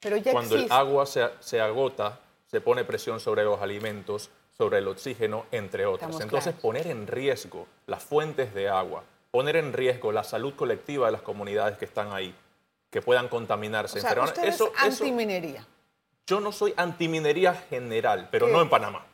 Pero 0.00 0.16
ya 0.16 0.32
Cuando 0.32 0.56
el 0.56 0.72
agua 0.72 1.04
se, 1.04 1.28
se 1.40 1.60
agota, 1.60 2.18
se 2.46 2.60
pone 2.62 2.84
presión 2.84 3.20
sobre 3.20 3.44
los 3.44 3.60
alimentos, 3.60 4.30
sobre 4.56 4.78
el 4.78 4.88
oxígeno, 4.88 5.46
entre 5.50 5.86
otras. 5.86 6.20
Entonces, 6.20 6.54
poner 6.54 6.86
en 6.86 7.06
riesgo 7.06 7.66
las 7.86 8.02
fuentes 8.02 8.54
de 8.54 8.68
agua, 8.68 9.02
poner 9.30 9.56
en 9.56 9.72
riesgo 9.72 10.12
la 10.12 10.24
salud 10.24 10.54
colectiva 10.54 11.06
de 11.06 11.12
las 11.12 11.22
comunidades 11.22 11.78
que 11.78 11.84
están 11.84 12.12
ahí, 12.12 12.34
que 12.90 13.00
puedan 13.02 13.28
contaminarse. 13.28 13.98
O 13.98 14.02
sea, 14.02 14.22
usted 14.22 14.44
eso, 14.44 14.72
es 14.76 15.00
antiminería. 15.00 15.66
yo 16.26 16.40
no 16.40 16.52
soy 16.52 16.74
antiminería 16.76 17.54
general, 17.54 18.28
pero 18.30 18.46
no 18.48 18.60
en 18.60 18.68
Panamá. 18.68 19.06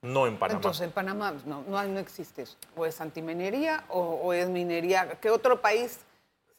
No 0.00 0.28
en 0.28 0.38
Panamá. 0.38 0.58
Entonces, 0.58 0.86
en 0.86 0.92
Panamá 0.92 1.34
no, 1.44 1.64
no, 1.66 1.98
existe 1.98 2.42
eso. 2.42 2.56
O 2.76 2.86
es 2.86 3.00
antiminería 3.00 3.84
o, 3.88 4.32
es 4.32 4.48
minería. 4.48 5.18
¿Qué 5.20 5.28
otro 5.28 5.60
país 5.60 5.98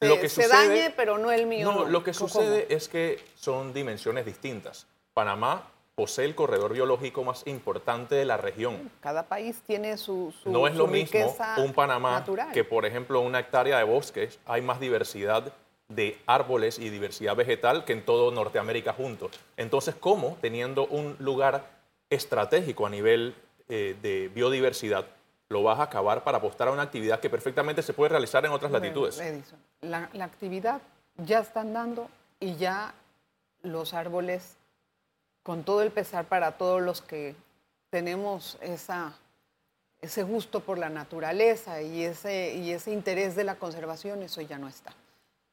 se, 0.01 0.07
lo 0.09 0.19
que 0.19 0.27
dañe, 0.47 0.93
pero 0.95 1.17
no 1.17 1.31
el 1.31 1.45
mío? 1.45 1.71
No, 1.71 1.85
lo 1.85 2.03
que 2.03 2.13
sucede 2.13 2.67
es 2.69 2.89
que 2.89 3.23
son 3.35 3.73
dimensiones 3.73 4.25
distintas. 4.25 4.87
Panamá 5.13 5.63
posee 5.99 6.23
el 6.23 6.33
corredor 6.33 6.71
biológico 6.71 7.25
más 7.25 7.45
importante 7.45 8.15
de 8.15 8.23
la 8.23 8.37
región. 8.37 8.89
Cada 9.01 9.23
país 9.23 9.61
tiene 9.67 9.97
su, 9.97 10.33
su 10.41 10.49
No 10.49 10.65
es 10.65 10.73
lo 10.73 10.87
mismo 10.87 11.35
un 11.57 11.73
Panamá 11.73 12.23
que, 12.53 12.63
por 12.63 12.85
ejemplo, 12.85 13.19
una 13.19 13.39
hectárea 13.39 13.79
de 13.79 13.83
bosques, 13.83 14.39
hay 14.45 14.61
más 14.61 14.79
diversidad 14.79 15.51
de 15.89 16.17
árboles 16.25 16.79
y 16.79 16.89
diversidad 16.89 17.35
vegetal 17.35 17.83
que 17.83 17.91
en 17.91 18.05
todo 18.05 18.31
Norteamérica 18.31 18.93
juntos. 18.93 19.37
Entonces, 19.57 19.93
¿cómo, 19.99 20.37
teniendo 20.39 20.87
un 20.87 21.17
lugar 21.19 21.69
estratégico 22.09 22.87
a 22.87 22.89
nivel 22.89 23.35
eh, 23.67 23.97
de 24.01 24.31
biodiversidad, 24.33 25.05
lo 25.49 25.63
vas 25.63 25.79
a 25.79 25.83
acabar 25.83 26.23
para 26.23 26.37
apostar 26.37 26.69
a 26.69 26.71
una 26.71 26.83
actividad 26.83 27.19
que 27.19 27.29
perfectamente 27.29 27.81
se 27.81 27.91
puede 27.91 28.07
realizar 28.11 28.45
en 28.45 28.53
otras 28.53 28.71
latitudes? 28.71 29.21
la, 29.81 30.09
la 30.13 30.23
actividad 30.23 30.81
ya 31.17 31.39
están 31.39 31.73
dando 31.73 32.07
y 32.39 32.55
ya 32.55 32.93
los 33.63 33.93
árboles 33.93 34.58
con 35.43 35.63
todo 35.63 35.81
el 35.81 35.91
pesar 35.91 36.25
para 36.25 36.57
todos 36.57 36.81
los 36.81 37.01
que 37.01 37.35
tenemos 37.89 38.57
esa, 38.61 39.13
ese 40.01 40.23
gusto 40.23 40.59
por 40.59 40.77
la 40.77 40.89
naturaleza 40.89 41.81
y 41.81 42.03
ese, 42.03 42.55
y 42.55 42.71
ese 42.71 42.91
interés 42.91 43.35
de 43.35 43.43
la 43.43 43.55
conservación, 43.55 44.21
eso 44.23 44.41
ya 44.41 44.57
no 44.57 44.67
está. 44.67 44.93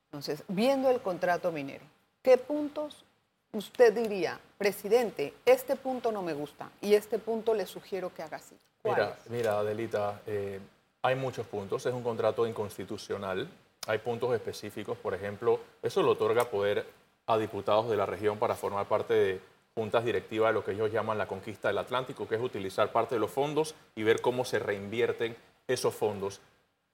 Entonces, 0.06 0.44
viendo 0.48 0.90
el 0.90 1.00
contrato 1.00 1.50
minero, 1.52 1.84
¿qué 2.22 2.36
puntos 2.38 3.04
usted 3.52 3.92
diría, 3.92 4.38
presidente, 4.58 5.34
este 5.44 5.76
punto 5.76 6.12
no 6.12 6.22
me 6.22 6.34
gusta 6.34 6.70
y 6.80 6.94
este 6.94 7.18
punto 7.18 7.54
le 7.54 7.66
sugiero 7.66 8.12
que 8.12 8.22
haga 8.22 8.36
así? 8.36 8.56
Mira, 8.84 9.16
mira, 9.28 9.58
Adelita, 9.58 10.20
eh, 10.26 10.60
hay 11.02 11.14
muchos 11.14 11.46
puntos. 11.46 11.84
Es 11.86 11.94
un 11.94 12.02
contrato 12.02 12.46
inconstitucional. 12.46 13.48
Hay 13.86 13.98
puntos 13.98 14.34
específicos, 14.34 14.98
por 14.98 15.14
ejemplo, 15.14 15.60
eso 15.82 16.02
le 16.02 16.08
otorga 16.08 16.44
poder 16.46 16.86
a 17.26 17.38
diputados 17.38 17.88
de 17.88 17.96
la 17.96 18.06
región 18.06 18.38
para 18.38 18.54
formar 18.54 18.86
parte 18.86 19.14
de 19.14 19.40
juntas 19.76 20.04
directivas 20.04 20.48
de 20.48 20.54
lo 20.54 20.64
que 20.64 20.72
ellos 20.72 20.90
llaman 20.90 21.18
la 21.18 21.28
conquista 21.28 21.68
del 21.68 21.78
Atlántico, 21.78 22.26
que 22.26 22.36
es 22.36 22.40
utilizar 22.40 22.90
parte 22.90 23.14
de 23.14 23.20
los 23.20 23.30
fondos 23.30 23.74
y 23.94 24.02
ver 24.02 24.22
cómo 24.22 24.44
se 24.44 24.58
reinvierten 24.58 25.36
esos 25.68 25.94
fondos. 25.94 26.40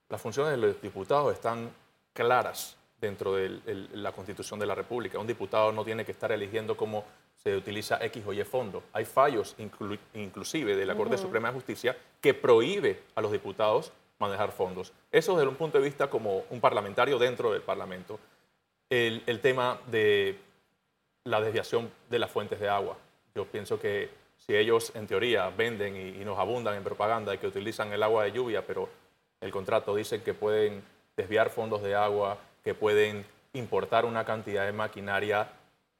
Las 0.08 0.20
funciones 0.20 0.50
de 0.50 0.58
los 0.58 0.82
diputados 0.82 1.32
están 1.32 1.70
claras 2.12 2.76
dentro 3.00 3.34
de 3.34 3.60
la 3.94 4.10
Constitución 4.12 4.58
de 4.58 4.66
la 4.66 4.74
República. 4.74 5.18
Un 5.18 5.26
diputado 5.28 5.70
no 5.70 5.84
tiene 5.84 6.04
que 6.04 6.12
estar 6.12 6.32
eligiendo 6.32 6.76
cómo 6.76 7.04
se 7.36 7.56
utiliza 7.56 7.98
X 8.04 8.24
o 8.26 8.32
Y 8.32 8.42
fondo. 8.44 8.82
Hay 8.92 9.04
fallos 9.04 9.54
inclusive 10.14 10.76
de 10.76 10.86
la 10.86 10.96
Corte 10.96 11.18
Suprema 11.18 11.48
de 11.48 11.54
Justicia 11.54 11.96
que 12.20 12.34
prohíbe 12.34 13.02
a 13.14 13.20
los 13.20 13.30
diputados 13.30 13.92
manejar 14.18 14.50
fondos. 14.50 14.92
Eso 15.10 15.36
desde 15.36 15.48
un 15.48 15.56
punto 15.56 15.78
de 15.78 15.84
vista 15.84 16.10
como 16.10 16.44
un 16.50 16.60
parlamentario 16.60 17.18
dentro 17.18 17.52
del 17.52 17.62
Parlamento. 17.62 18.18
El, 18.88 19.40
tema 19.40 19.80
de 19.86 20.38
la 21.24 21.40
desviación 21.40 21.90
de 22.10 22.18
las 22.18 22.30
fuentes 22.30 22.60
de 22.60 22.68
agua. 22.68 22.96
Yo 23.34 23.46
pienso 23.46 23.78
que 23.78 24.10
si 24.38 24.54
ellos 24.56 24.92
en 24.94 25.06
teoría 25.06 25.50
venden 25.50 25.96
y, 25.96 26.20
y 26.20 26.24
nos 26.24 26.38
abundan 26.38 26.74
en 26.74 26.82
propaganda 26.82 27.34
y 27.34 27.38
que 27.38 27.46
utilizan 27.46 27.92
el 27.92 28.02
agua 28.02 28.24
de 28.24 28.32
lluvia, 28.32 28.66
pero 28.66 28.88
el 29.40 29.50
contrato 29.50 29.94
dice 29.94 30.22
que 30.22 30.34
pueden 30.34 30.82
desviar 31.16 31.50
fondos 31.50 31.82
de 31.82 31.94
agua, 31.94 32.38
que 32.64 32.74
pueden 32.74 33.24
importar 33.52 34.04
una 34.04 34.24
cantidad 34.24 34.64
de 34.64 34.72
maquinaria, 34.72 35.48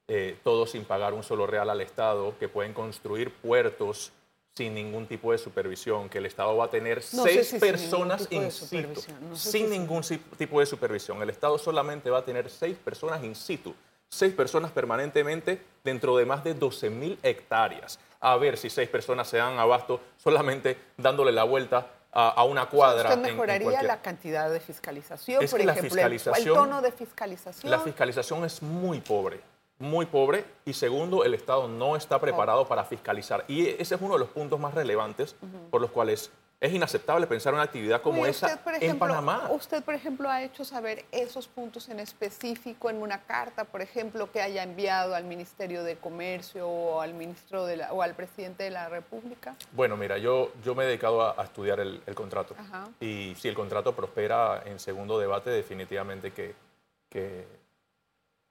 eh, 0.09 0.37
todo 0.43 0.67
sin 0.67 0.85
pagar 0.85 1.13
un 1.13 1.23
solo 1.23 1.47
real 1.47 1.71
al 1.71 1.81
Estado, 1.81 2.35
que 2.39 2.49
pueden 2.49 2.73
construir 2.73 3.33
puertos 3.33 4.13
sin 4.55 4.75
ningún 4.75 5.07
tipo 5.07 5.33
de 5.33 5.39
supervisión, 5.39 6.09
que 6.09 6.19
el 6.19 6.27
Estado 6.27 6.57
va 6.57 6.67
a 6.67 6.71
tener 6.71 7.03
seis 7.03 7.55
personas 7.59 8.27
in 8.31 8.51
situ, 8.51 9.01
sin 9.35 9.71
ningún 9.71 10.03
tipo 10.37 10.61
de 10.61 10.67
supervisión. 10.67 11.23
El 11.23 11.31
Estado 11.31 11.57
solamente 11.57 12.11
va 12.11 12.19
a 12.19 12.25
tener 12.25 12.51
seis 12.51 12.77
personas 12.77 13.25
in 13.25 13.35
situ, 13.35 13.75
seis 14.13 14.35
personas 14.35 14.71
permanentemente 14.71 15.63
dentro 15.83 16.17
de 16.17 16.27
más 16.27 16.45
de 16.45 16.55
12.000 16.55 17.19
hectáreas. 17.23 17.99
A 18.21 18.37
ver 18.37 18.59
si 18.59 18.69
seis 18.69 18.89
personas 18.89 19.27
se 19.27 19.39
dan 19.39 19.59
abasto 19.59 20.01
solamente 20.19 20.77
dándole 20.97 21.33
la 21.33 21.45
vuelta 21.45 21.87
a, 22.13 22.45
una 22.45 22.67
cuadra. 22.69 23.09
¿Usted 23.09 23.23
mejoraría 23.23 23.83
la 23.83 24.03
cantidad 24.03 24.51
de 24.51 24.61
fiscalización, 24.61 25.45
por 25.49 25.61
ejemplo, 25.61 26.03
el 26.03 26.45
tono 26.45 26.83
de 26.83 26.93
fiscalización? 26.93 27.71
La 27.71 27.81
fiscalización 27.81 28.45
es 28.45 28.61
muy 28.61 29.01
pobre, 29.01 29.41
muy 29.79 30.05
pobre, 30.05 30.45
y 30.67 30.75
segundo, 30.75 31.25
el 31.25 31.33
Estado 31.33 31.67
no 31.67 31.97
está 31.97 32.21
preparado 32.21 32.69
para 32.69 32.85
fiscalizar. 32.85 33.47
Y 33.49 33.67
ese 33.67 33.95
es 33.95 34.01
uno 34.03 34.13
de 34.13 34.21
los 34.21 34.29
puntos 34.29 34.61
más 34.61 34.75
relevantes 34.75 35.35
por 35.71 35.81
los 35.81 35.91
cuales 35.91 36.31
es 36.63 36.73
inaceptable 36.73 37.27
pensar 37.27 37.53
una 37.53 37.65
actividad 37.65 38.01
como 38.01 38.25
esa 38.25 38.61
en 38.81 38.97
Panamá. 38.97 39.49
Usted, 39.51 39.83
por 39.83 39.95
ejemplo, 39.95 40.31
ha 40.31 40.45
hecho 40.45 40.65
saber 40.65 41.05
esos 41.11 41.49
puntos 41.49 41.89
en 41.89 41.99
específico 41.99 42.89
en 42.89 43.03
una 43.03 43.23
carta, 43.23 43.65
por 43.65 43.83
ejemplo, 43.83 44.31
que 44.31 44.41
haya 44.41 44.63
enviado 44.63 45.17
al 45.17 45.25
Ministerio 45.25 45.83
de 45.83 45.97
Comercio 45.97 46.69
o 46.69 47.01
al 47.01 47.15
ministro 47.15 47.67
de 47.67 47.83
o 47.91 48.01
al 48.01 48.15
presidente 48.15 48.63
de 48.63 48.71
la 48.71 48.89
República. 48.89 49.57
Bueno, 49.73 49.97
mira, 49.97 50.19
yo, 50.19 50.53
yo 50.65 50.77
me 50.77 50.85
he 50.85 50.87
dedicado 50.87 51.37
a, 51.37 51.43
estudiar 51.43 51.81
el, 51.81 52.01
contrato. 52.15 52.55
Y 53.01 53.35
si 53.41 53.49
el 53.49 53.57
contrato 53.57 53.97
prospera 53.97 54.63
en 54.65 54.79
segundo 54.79 55.19
debate, 55.19 55.51
definitivamente 55.51 56.31
que, 56.31 56.55
que 57.09 57.45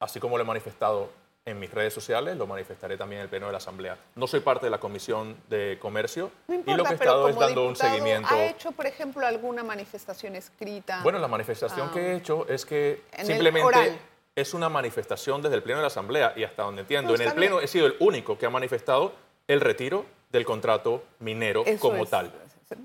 así 0.01 0.20
como 0.20 0.36
lo 0.38 0.44
he 0.44 0.48
manifestado 0.48 1.10
en 1.45 1.60
mis 1.60 1.71
redes 1.71 1.93
sociales, 1.93 2.38
lo 2.38 2.45
manifestaré 2.45 2.98
también 2.98 3.21
en 3.21 3.24
el 3.24 3.29
Pleno 3.29 3.48
de 3.48 3.51
la 3.51 3.57
Asamblea. 3.57 3.98
No 4.15 4.27
soy 4.27 4.41
parte 4.41 4.67
de 4.67 4.69
la 4.69 4.79
Comisión 4.79 5.36
de 5.50 5.77
Comercio 5.81 6.31
y 6.48 6.74
lo 6.74 6.83
que 6.83 6.91
he 6.91 6.95
estado 6.95 7.27
es 7.29 7.36
dando 7.36 7.67
un 7.67 7.75
seguimiento. 7.75 8.33
¿Ha 8.33 8.45
hecho, 8.45 8.71
por 8.71 8.86
ejemplo, 8.86 9.25
alguna 9.25 9.63
manifestación 9.63 10.36
escrita? 10.36 11.01
Bueno, 11.01 11.17
la 11.17 11.27
manifestación 11.27 11.89
que 11.91 12.00
he 12.00 12.12
ah. 12.12 12.17
hecho 12.17 12.48
es 12.48 12.65
que 12.65 13.03
simplemente 13.24 13.98
es 14.36 14.53
una 14.53 14.69
manifestación 14.69 15.41
desde 15.41 15.55
el 15.55 15.63
Pleno 15.63 15.79
de 15.79 15.83
la 15.83 15.88
Asamblea 15.88 16.33
y 16.36 16.43
hasta 16.43 16.63
donde 16.63 16.81
entiendo. 16.81 17.15
en 17.15 17.21
el 17.21 17.33
Pleno 17.33 17.60
he 17.60 17.67
sido 17.67 17.88
el 17.88 17.95
único 18.00 18.38
que 18.38 18.45
ha 18.45 18.51
manifestado 18.51 19.13
el 19.48 19.62
retiro 19.62 20.05
del 20.31 20.45
contrato 20.45 21.03
minero 21.19 21.63
como 21.79 22.05
tal. 22.05 22.31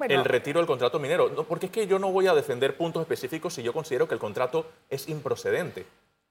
el 0.08 0.24
retiro 0.24 0.60
del 0.60 0.66
contrato 0.66 0.98
minero. 0.98 1.30
porque 1.44 1.66
es 1.66 1.72
que 1.72 1.86
yo 1.86 1.98
no 1.98 2.10
voy 2.10 2.26
a 2.26 2.34
defender 2.34 2.76
puntos 2.78 3.02
específicos 3.02 3.52
si 3.52 3.62
yo 3.62 3.74
considero 3.74 4.08
que 4.08 4.14
el 4.14 4.20
contrato 4.20 4.66
es 4.88 5.08
improcedente. 5.10 5.84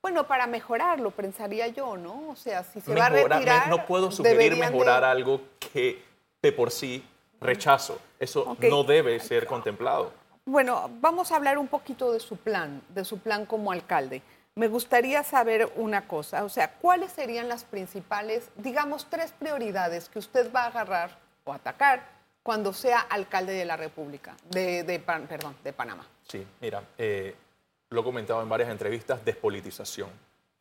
Bueno, 0.06 0.28
para 0.28 0.46
mejorarlo, 0.46 1.10
pensaría 1.10 1.68
yo, 1.70 1.98
¿no? 1.98 2.30
O 2.30 2.36
sea, 2.36 2.64
si 2.64 2.80
se 2.80 2.94
va 2.94 3.08
a 3.08 3.10
retirar... 3.10 3.68
no 3.70 3.88
puedo 3.88 4.12
sugerir 4.12 4.56
mejorar 4.56 5.04
algo 5.04 5.42
que 5.58 6.00
de 6.44 6.52
por 6.52 6.70
sí 6.70 7.04
rechazo. 7.42 7.98
Eso 8.20 8.56
no 8.70 8.84
debe 8.84 9.20
ser 9.20 9.48
contemplado. 9.48 10.14
Bueno, 10.46 10.92
vamos 11.02 11.32
a 11.32 11.38
hablar 11.38 11.58
un 11.58 11.68
poquito 11.68 12.12
de 12.14 12.20
su 12.20 12.38
plan, 12.38 12.84
de 12.90 13.04
su 13.04 13.18
plan 13.18 13.48
como 13.48 13.72
alcalde. 13.72 14.22
Me 14.54 14.68
gustaría 14.68 15.24
saber 15.24 15.74
una 15.76 16.08
cosa, 16.08 16.44
o 16.44 16.50
sea, 16.50 16.74
¿cuáles 16.74 17.12
serían 17.12 17.50
las 17.50 17.64
principales, 17.64 18.52
digamos, 18.58 19.08
tres 19.10 19.32
prioridades 19.32 20.08
que 20.08 20.20
usted 20.20 20.54
va 20.56 20.66
a 20.66 20.68
agarrar 20.68 21.18
o 21.46 21.52
atacar 21.52 22.04
cuando 22.44 22.74
sea 22.74 23.00
alcalde 23.00 23.54
de 23.54 23.66
la 23.66 23.76
República, 23.76 24.36
de, 24.52 25.02
perdón, 25.28 25.56
de 25.64 25.74
Panamá? 25.74 26.06
Sí, 26.28 26.46
mira, 26.62 26.84
eh, 26.96 27.36
lo 27.90 28.02
he 28.02 28.04
comentado 28.04 28.42
en 28.42 28.50
varias 28.50 28.70
entrevistas, 28.70 29.24
despolitización. 29.24 30.10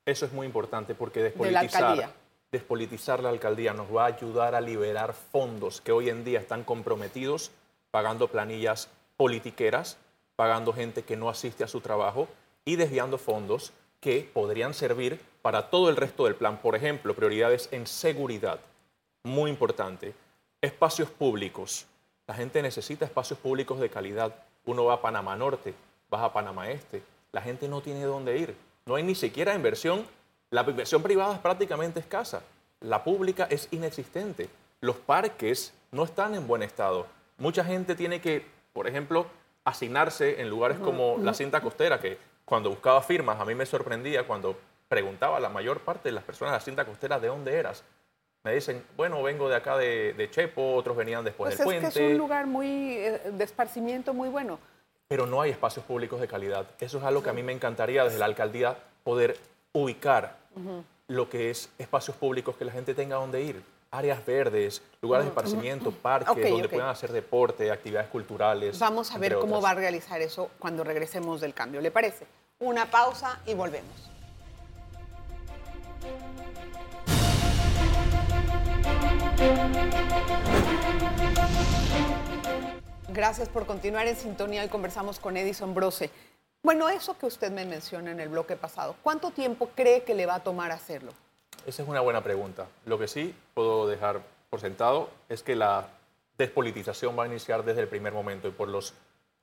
Eso 0.04 0.26
es 0.26 0.33
muy 0.33 0.47
importante 0.47 0.95
porque 0.95 1.23
despolitizar, 1.23 1.97
la 1.97 2.12
despolitizar 2.54 3.23
la 3.23 3.31
alcaldía 3.31 3.73
nos 3.73 3.95
va 3.95 4.04
a 4.04 4.09
ayudar 4.09 4.54
a 4.54 4.61
liberar 4.61 5.12
fondos 5.12 5.81
que 5.81 5.93
hoy 5.93 6.09
en 6.09 6.25
día 6.25 6.38
están 6.38 6.62
comprometidos 6.62 7.50
pagando 7.90 8.28
planillas 8.28 8.88
politiqueras, 9.16 9.99
pagando 10.37 10.73
gente 10.73 11.02
que 11.02 11.16
no 11.16 11.28
asiste 11.28 11.64
a 11.64 11.69
su 11.69 11.81
trabajo 11.81 12.28
y 12.64 12.76
desviando 12.76 13.19
fondos 13.19 13.73
que 14.00 14.28
podrían 14.33 14.75
servir 14.75 15.21
para 15.43 15.71
todo 15.71 15.88
el 15.88 15.97
resto 15.97 16.25
del 16.25 16.37
plan. 16.37 16.59
Por 16.59 16.76
ejemplo, 16.76 17.14
prioridades 17.14 17.69
en 17.73 17.87
seguridad, 17.87 18.61
muy 19.23 19.50
importante. 19.50 20.14
Espacios 20.61 21.11
públicos. 21.11 21.87
La 22.26 22.35
gente 22.35 22.62
necesita 22.62 23.04
espacios 23.04 23.38
públicos 23.38 23.81
de 23.81 23.90
calidad. 23.90 24.35
Uno 24.64 24.85
va 24.85 24.95
a 24.95 25.02
Panamá 25.02 25.37
Norte, 25.37 25.75
va 26.12 26.25
a 26.25 26.33
Panamá 26.33 26.71
Este, 26.71 27.02
la 27.35 27.43
gente 27.43 27.69
no 27.69 27.81
tiene 27.81 28.05
dónde 28.05 28.38
ir. 28.38 28.57
No 28.87 28.95
hay 28.95 29.03
ni 29.03 29.17
siquiera 29.17 29.57
inversión. 29.57 30.07
La 30.50 30.62
inversión 30.62 31.03
privada 31.03 31.35
es 31.35 31.41
prácticamente 31.41 31.99
escasa. 31.99 32.45
La 32.81 33.03
pública 33.03 33.49
es 33.50 33.67
inexistente. 33.73 34.49
Los 34.81 34.97
parques 34.97 35.75
no 35.91 36.05
están 36.05 36.37
en 36.37 36.47
buen 36.47 36.62
estado. 36.62 37.09
Mucha 37.38 37.64
gente 37.64 37.97
tiene 37.97 38.21
que, 38.21 38.47
por 38.73 38.87
ejemplo, 38.87 39.26
asignarse 39.64 40.41
en 40.41 40.49
lugares 40.49 40.79
como 40.79 41.19
la 41.19 41.35
cinta 41.35 41.61
costera, 41.61 41.99
que 41.99 42.19
cuando 42.45 42.71
buscaba 42.71 43.03
firmas 43.03 43.41
a 43.41 43.45
mí 43.45 43.57
me 43.57 43.67
sorprendía 43.67 44.25
cuando 44.29 44.57
preguntaba 44.88 45.38
a 45.38 45.41
la 45.41 45.49
mayor 45.49 45.81
parte 45.81 46.11
de 46.11 46.12
las 46.12 46.23
personas 46.23 46.53
de 46.53 46.59
la 46.59 46.64
cinta 46.64 46.85
costera 46.85 47.19
de 47.19 47.26
dónde 47.26 47.53
eras. 47.57 47.83
Me 48.45 48.55
dicen, 48.55 48.85
bueno, 48.97 49.21
vengo 49.25 49.49
de 49.49 49.57
acá 49.57 49.76
de, 49.76 50.29
Chepo, 50.31 50.76
otros 50.76 50.97
venían 50.97 51.25
después 51.25 51.49
pues 51.49 51.59
del 51.59 51.64
puente. 51.64 51.88
Es 51.88 51.95
que 51.95 52.07
es 52.07 52.12
un 52.12 52.19
lugar 52.19 52.47
muy 52.47 52.93
eh, 52.99 53.33
de 53.33 53.43
esparcimiento 53.43 54.14
muy 54.14 54.29
bueno 54.29 54.61
pero 55.08 55.26
no 55.26 55.40
hay 55.40 55.50
espacios 55.50 55.84
públicos 55.84 56.20
de 56.20 56.28
calidad. 56.28 56.66
Eso 56.80 56.99
es 56.99 57.04
algo 57.04 57.23
que 57.23 57.30
a 57.30 57.32
mí 57.32 57.42
me 57.42 57.52
encantaría 57.52 58.04
desde 58.04 58.18
la 58.18 58.25
alcaldía 58.26 58.76
poder 59.02 59.38
ubicar 59.73 60.37
lo 61.08 61.28
que 61.28 61.50
es 61.50 61.68
espacios 61.78 62.16
públicos 62.16 62.56
que 62.56 62.64
la 62.64 62.73
gente 62.73 62.94
tenga 62.94 63.16
donde 63.16 63.42
ir. 63.42 63.62
Áreas 63.90 64.25
verdes, 64.26 64.82
lugares 65.02 65.26
de 65.26 65.28
esparcimiento, 65.28 65.92
parques 65.92 66.50
donde 66.50 66.68
puedan 66.68 66.88
hacer 66.88 67.12
deporte, 67.12 67.70
actividades 67.70 68.08
culturales. 68.08 68.78
Vamos 68.78 69.12
a 69.12 69.18
ver 69.18 69.38
cómo 69.38 69.61
va 69.61 69.70
a 69.70 69.75
realizar 69.75 70.20
eso 70.20 70.50
cuando 70.58 70.82
regresemos 70.82 71.40
del 71.40 71.54
cambio. 71.54 71.80
¿Le 71.80 71.90
parece? 71.90 72.26
Una 72.58 72.90
pausa 72.90 73.40
y 73.46 73.54
volvemos. 73.54 74.11
Gracias 83.08 83.49
por 83.49 83.66
continuar 83.66 84.06
en 84.08 84.16
sintonía 84.16 84.64
y 84.64 84.68
conversamos 84.68 85.18
con 85.18 85.37
Edison 85.37 85.75
Brose. 85.75 86.11
Bueno, 86.62 86.88
eso 86.88 87.18
que 87.18 87.26
usted 87.26 87.52
me 87.52 87.66
menciona 87.66 88.11
en 88.11 88.18
el 88.18 88.30
bloque 88.30 88.56
pasado, 88.56 88.96
¿cuánto 89.02 89.30
tiempo 89.30 89.68
cree 89.75 90.02
que 90.04 90.14
le 90.14 90.25
va 90.25 90.37
a 90.37 90.42
tomar 90.42 90.73
hacerlo? 90.73 91.12
Esa 91.66 91.82
es 91.82 91.88
una 91.88 92.00
buena 92.00 92.23
pregunta. 92.23 92.66
Lo 92.87 92.99
que 92.99 93.06
sí 93.06 93.34
puedo 93.52 93.87
dejar 93.87 94.23
por 94.49 94.61
sentado 94.61 95.11
es 95.28 95.42
que 95.42 95.54
la 95.54 95.88
despolitización 96.38 97.16
va 97.18 97.25
a 97.25 97.26
iniciar 97.26 97.64
desde 97.64 97.82
el 97.82 97.88
primer 97.88 98.14
momento 98.14 98.49
y 98.49 98.52
por 98.52 98.68
los 98.68 98.94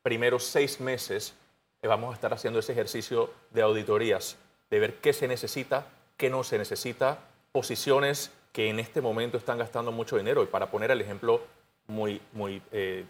primeros 0.01 0.43
seis 0.43 0.79
meses 0.79 1.35
eh, 1.83 1.87
vamos 1.87 2.11
a 2.11 2.15
estar 2.15 2.33
haciendo 2.33 2.59
ese 2.59 2.71
ejercicio 2.71 3.29
de 3.51 3.61
auditorías, 3.61 4.37
de 4.71 4.79
ver 4.79 4.95
qué 4.95 5.13
se 5.13 5.27
necesita, 5.27 5.85
qué 6.17 6.31
no 6.31 6.43
se 6.43 6.57
necesita, 6.57 7.19
posiciones 7.51 8.31
que 8.51 8.69
en 8.69 8.79
este 8.79 9.01
momento 9.01 9.37
están 9.37 9.59
gastando 9.59 9.91
mucho 9.91 10.17
dinero. 10.17 10.41
Y 10.41 10.47
para 10.47 10.71
poner 10.71 10.89
el 10.89 11.01
ejemplo 11.01 11.41
muy, 11.87 12.21
muy 12.33 12.61
eh, 12.71 13.05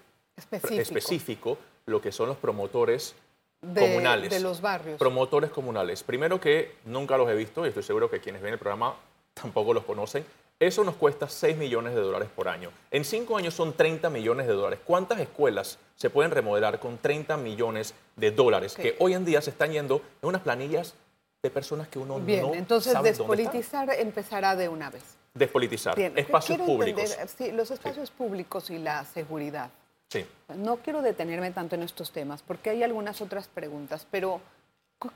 específico. 0.51 1.57
lo 1.85 2.01
que 2.01 2.11
son 2.11 2.27
los 2.27 2.37
promotores 2.37 3.15
comunales. 3.61 4.29
De 4.29 4.39
los 4.39 4.61
barrios. 4.61 4.97
Promotores 4.97 5.51
comunales. 5.51 6.03
Primero 6.03 6.39
que 6.39 6.75
nunca 6.85 7.17
los 7.17 7.29
he 7.29 7.35
visto 7.35 7.65
y 7.65 7.69
estoy 7.69 7.83
seguro 7.83 8.09
que 8.09 8.19
quienes 8.19 8.41
ven 8.41 8.53
el 8.53 8.59
programa 8.59 8.95
tampoco 9.33 9.73
los 9.73 9.83
conocen. 9.83 10.25
Eso 10.59 10.83
nos 10.83 10.95
cuesta 10.95 11.27
6 11.27 11.57
millones 11.57 11.95
de 11.95 12.01
dólares 12.01 12.29
por 12.35 12.47
año. 12.47 12.69
En 12.91 13.03
5 13.03 13.35
años 13.35 13.55
son 13.55 13.73
30 13.73 14.11
millones 14.11 14.45
de 14.45 14.53
dólares. 14.53 14.79
¿Cuántas 14.85 15.19
escuelas 15.19 15.79
se 15.95 16.11
pueden 16.11 16.29
remodelar 16.29 16.79
con 16.79 16.99
30 16.99 17.35
millones 17.37 17.95
de 18.15 18.29
dólares 18.29 18.75
que 18.75 18.95
hoy 18.99 19.13
en 19.13 19.25
día 19.25 19.41
se 19.41 19.49
están 19.49 19.71
yendo 19.71 20.03
en 20.21 20.29
unas 20.29 20.41
planillas 20.41 20.93
de 21.41 21.49
personas 21.49 21.87
que 21.87 21.97
uno 21.97 22.19
Bien, 22.19 22.43
no 22.43 22.53
entonces 22.53 22.93
sabe 22.93 23.09
despolitizar 23.09 23.89
empezará 23.97 24.55
de 24.55 24.69
una 24.69 24.91
vez. 24.91 25.01
Despolitizar. 25.33 25.95
Bien, 25.95 26.15
espacios 26.15 26.59
públicos. 26.59 27.03
entender, 27.03 27.27
sí, 27.27 27.51
los 27.51 27.71
espacios 27.71 28.11
públicos 28.11 28.69
y 28.69 28.77
la 28.77 29.03
seguridad. 29.05 29.71
Sí. 30.11 30.25
No 30.57 30.77
quiero 30.77 31.01
detenerme 31.01 31.51
tanto 31.51 31.75
en 31.75 31.83
estos 31.83 32.11
temas 32.11 32.41
porque 32.41 32.69
hay 32.69 32.83
algunas 32.83 33.21
otras 33.21 33.47
preguntas, 33.47 34.05
pero 34.11 34.41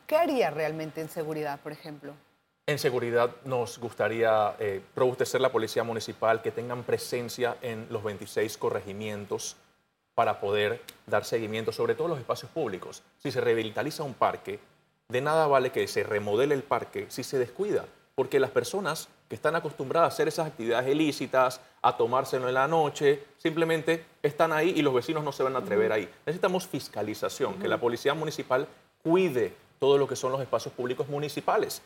¿qué 0.07 0.15
haría 0.15 0.51
realmente 0.51 1.01
en 1.01 1.09
seguridad, 1.09 1.59
por 1.59 1.73
ejemplo? 1.73 2.13
En 2.65 2.79
seguridad 2.79 3.29
nos 3.43 3.77
gustaría 3.77 4.55
eh, 4.57 4.81
robustecer 4.95 5.41
la 5.41 5.51
policía 5.51 5.83
municipal, 5.83 6.41
que 6.41 6.51
tengan 6.51 6.83
presencia 6.83 7.57
en 7.61 7.87
los 7.89 8.03
26 8.03 8.57
corregimientos 8.57 9.57
para 10.13 10.39
poder 10.39 10.81
dar 11.05 11.25
seguimiento, 11.25 11.73
sobre 11.73 11.93
todo 11.93 12.05
en 12.05 12.11
los 12.11 12.19
espacios 12.19 12.49
públicos. 12.51 13.03
Si 13.17 13.31
se 13.31 13.41
revitaliza 13.41 14.03
un 14.03 14.13
parque, 14.13 14.61
de 15.09 15.19
nada 15.19 15.45
vale 15.47 15.73
que 15.73 15.89
se 15.89 16.03
remodele 16.03 16.55
el 16.55 16.63
parque 16.63 17.07
si 17.09 17.21
se 17.21 17.37
descuida, 17.37 17.85
porque 18.15 18.39
las 18.39 18.49
personas 18.49 19.09
que 19.27 19.35
están 19.35 19.55
acostumbradas 19.55 20.11
a 20.11 20.13
hacer 20.13 20.27
esas 20.27 20.47
actividades 20.47 20.89
ilícitas, 20.89 21.59
a 21.81 21.97
tomárselo 21.97 22.47
en 22.47 22.53
la 22.53 22.67
noche, 22.67 23.21
simplemente 23.37 24.05
están 24.23 24.53
ahí 24.53 24.73
y 24.75 24.81
los 24.81 24.93
vecinos 24.93 25.23
no 25.23 25.33
se 25.33 25.43
van 25.43 25.55
a 25.55 25.59
atrever 25.59 25.91
ahí. 25.91 26.09
Necesitamos 26.25 26.65
fiscalización, 26.65 27.55
que 27.55 27.67
la 27.67 27.79
policía 27.79 28.13
municipal 28.13 28.67
cuide 29.03 29.53
todo 29.79 29.97
lo 29.97 30.07
que 30.07 30.15
son 30.15 30.31
los 30.31 30.41
espacios 30.41 30.73
públicos 30.73 31.07
municipales. 31.09 31.81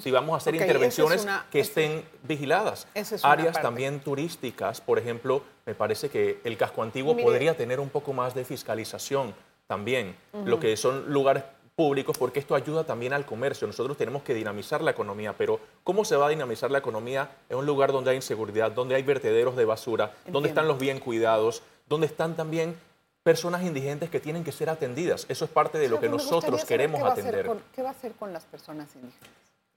Si 0.00 0.10
vamos 0.10 0.34
a 0.34 0.36
hacer 0.36 0.54
intervenciones 0.54 1.26
que 1.50 1.60
estén 1.60 2.04
vigiladas. 2.24 2.86
Áreas 3.22 3.62
también 3.62 4.00
turísticas, 4.00 4.82
por 4.82 4.98
ejemplo, 4.98 5.42
me 5.64 5.74
parece 5.74 6.10
que 6.10 6.38
el 6.44 6.58
casco 6.58 6.82
antiguo 6.82 7.16
podría 7.16 7.56
tener 7.56 7.80
un 7.80 7.88
poco 7.88 8.12
más 8.12 8.34
de 8.34 8.44
fiscalización 8.44 9.34
también, 9.66 10.16
lo 10.44 10.60
que 10.60 10.76
son 10.76 11.10
lugares 11.10 11.44
públicos, 11.76 12.16
porque 12.18 12.40
esto 12.40 12.54
ayuda 12.54 12.84
también 12.84 13.12
al 13.12 13.24
comercio. 13.24 13.66
Nosotros 13.66 13.96
tenemos 13.96 14.22
que 14.22 14.34
dinamizar 14.34 14.82
la 14.82 14.90
economía, 14.90 15.34
pero 15.36 15.60
¿cómo 15.84 16.04
se 16.04 16.16
va 16.16 16.26
a 16.26 16.28
dinamizar 16.30 16.70
la 16.70 16.78
economía 16.78 17.30
en 17.48 17.58
un 17.58 17.66
lugar 17.66 17.92
donde 17.92 18.10
hay 18.10 18.16
inseguridad, 18.16 18.72
donde 18.72 18.94
hay 18.94 19.02
vertederos 19.02 19.56
de 19.56 19.64
basura, 19.64 20.14
donde 20.26 20.48
están 20.48 20.68
los 20.68 20.78
bien 20.78 20.98
cuidados, 21.00 21.62
donde 21.88 22.06
están 22.06 22.36
también 22.36 22.76
personas 23.22 23.62
indigentes 23.62 24.10
que 24.10 24.20
tienen 24.20 24.44
que 24.44 24.52
ser 24.52 24.70
atendidas? 24.70 25.26
Eso 25.28 25.44
es 25.44 25.50
parte 25.50 25.78
de 25.78 25.88
lo 25.88 26.00
que 26.00 26.08
nosotros 26.08 26.64
queremos 26.64 27.02
atender. 27.02 27.50
¿Qué 27.74 27.82
va 27.82 27.88
a 27.88 27.92
hacer 27.92 28.12
con 28.12 28.32
las 28.32 28.44
personas 28.44 28.94
indígenas? 28.94 29.30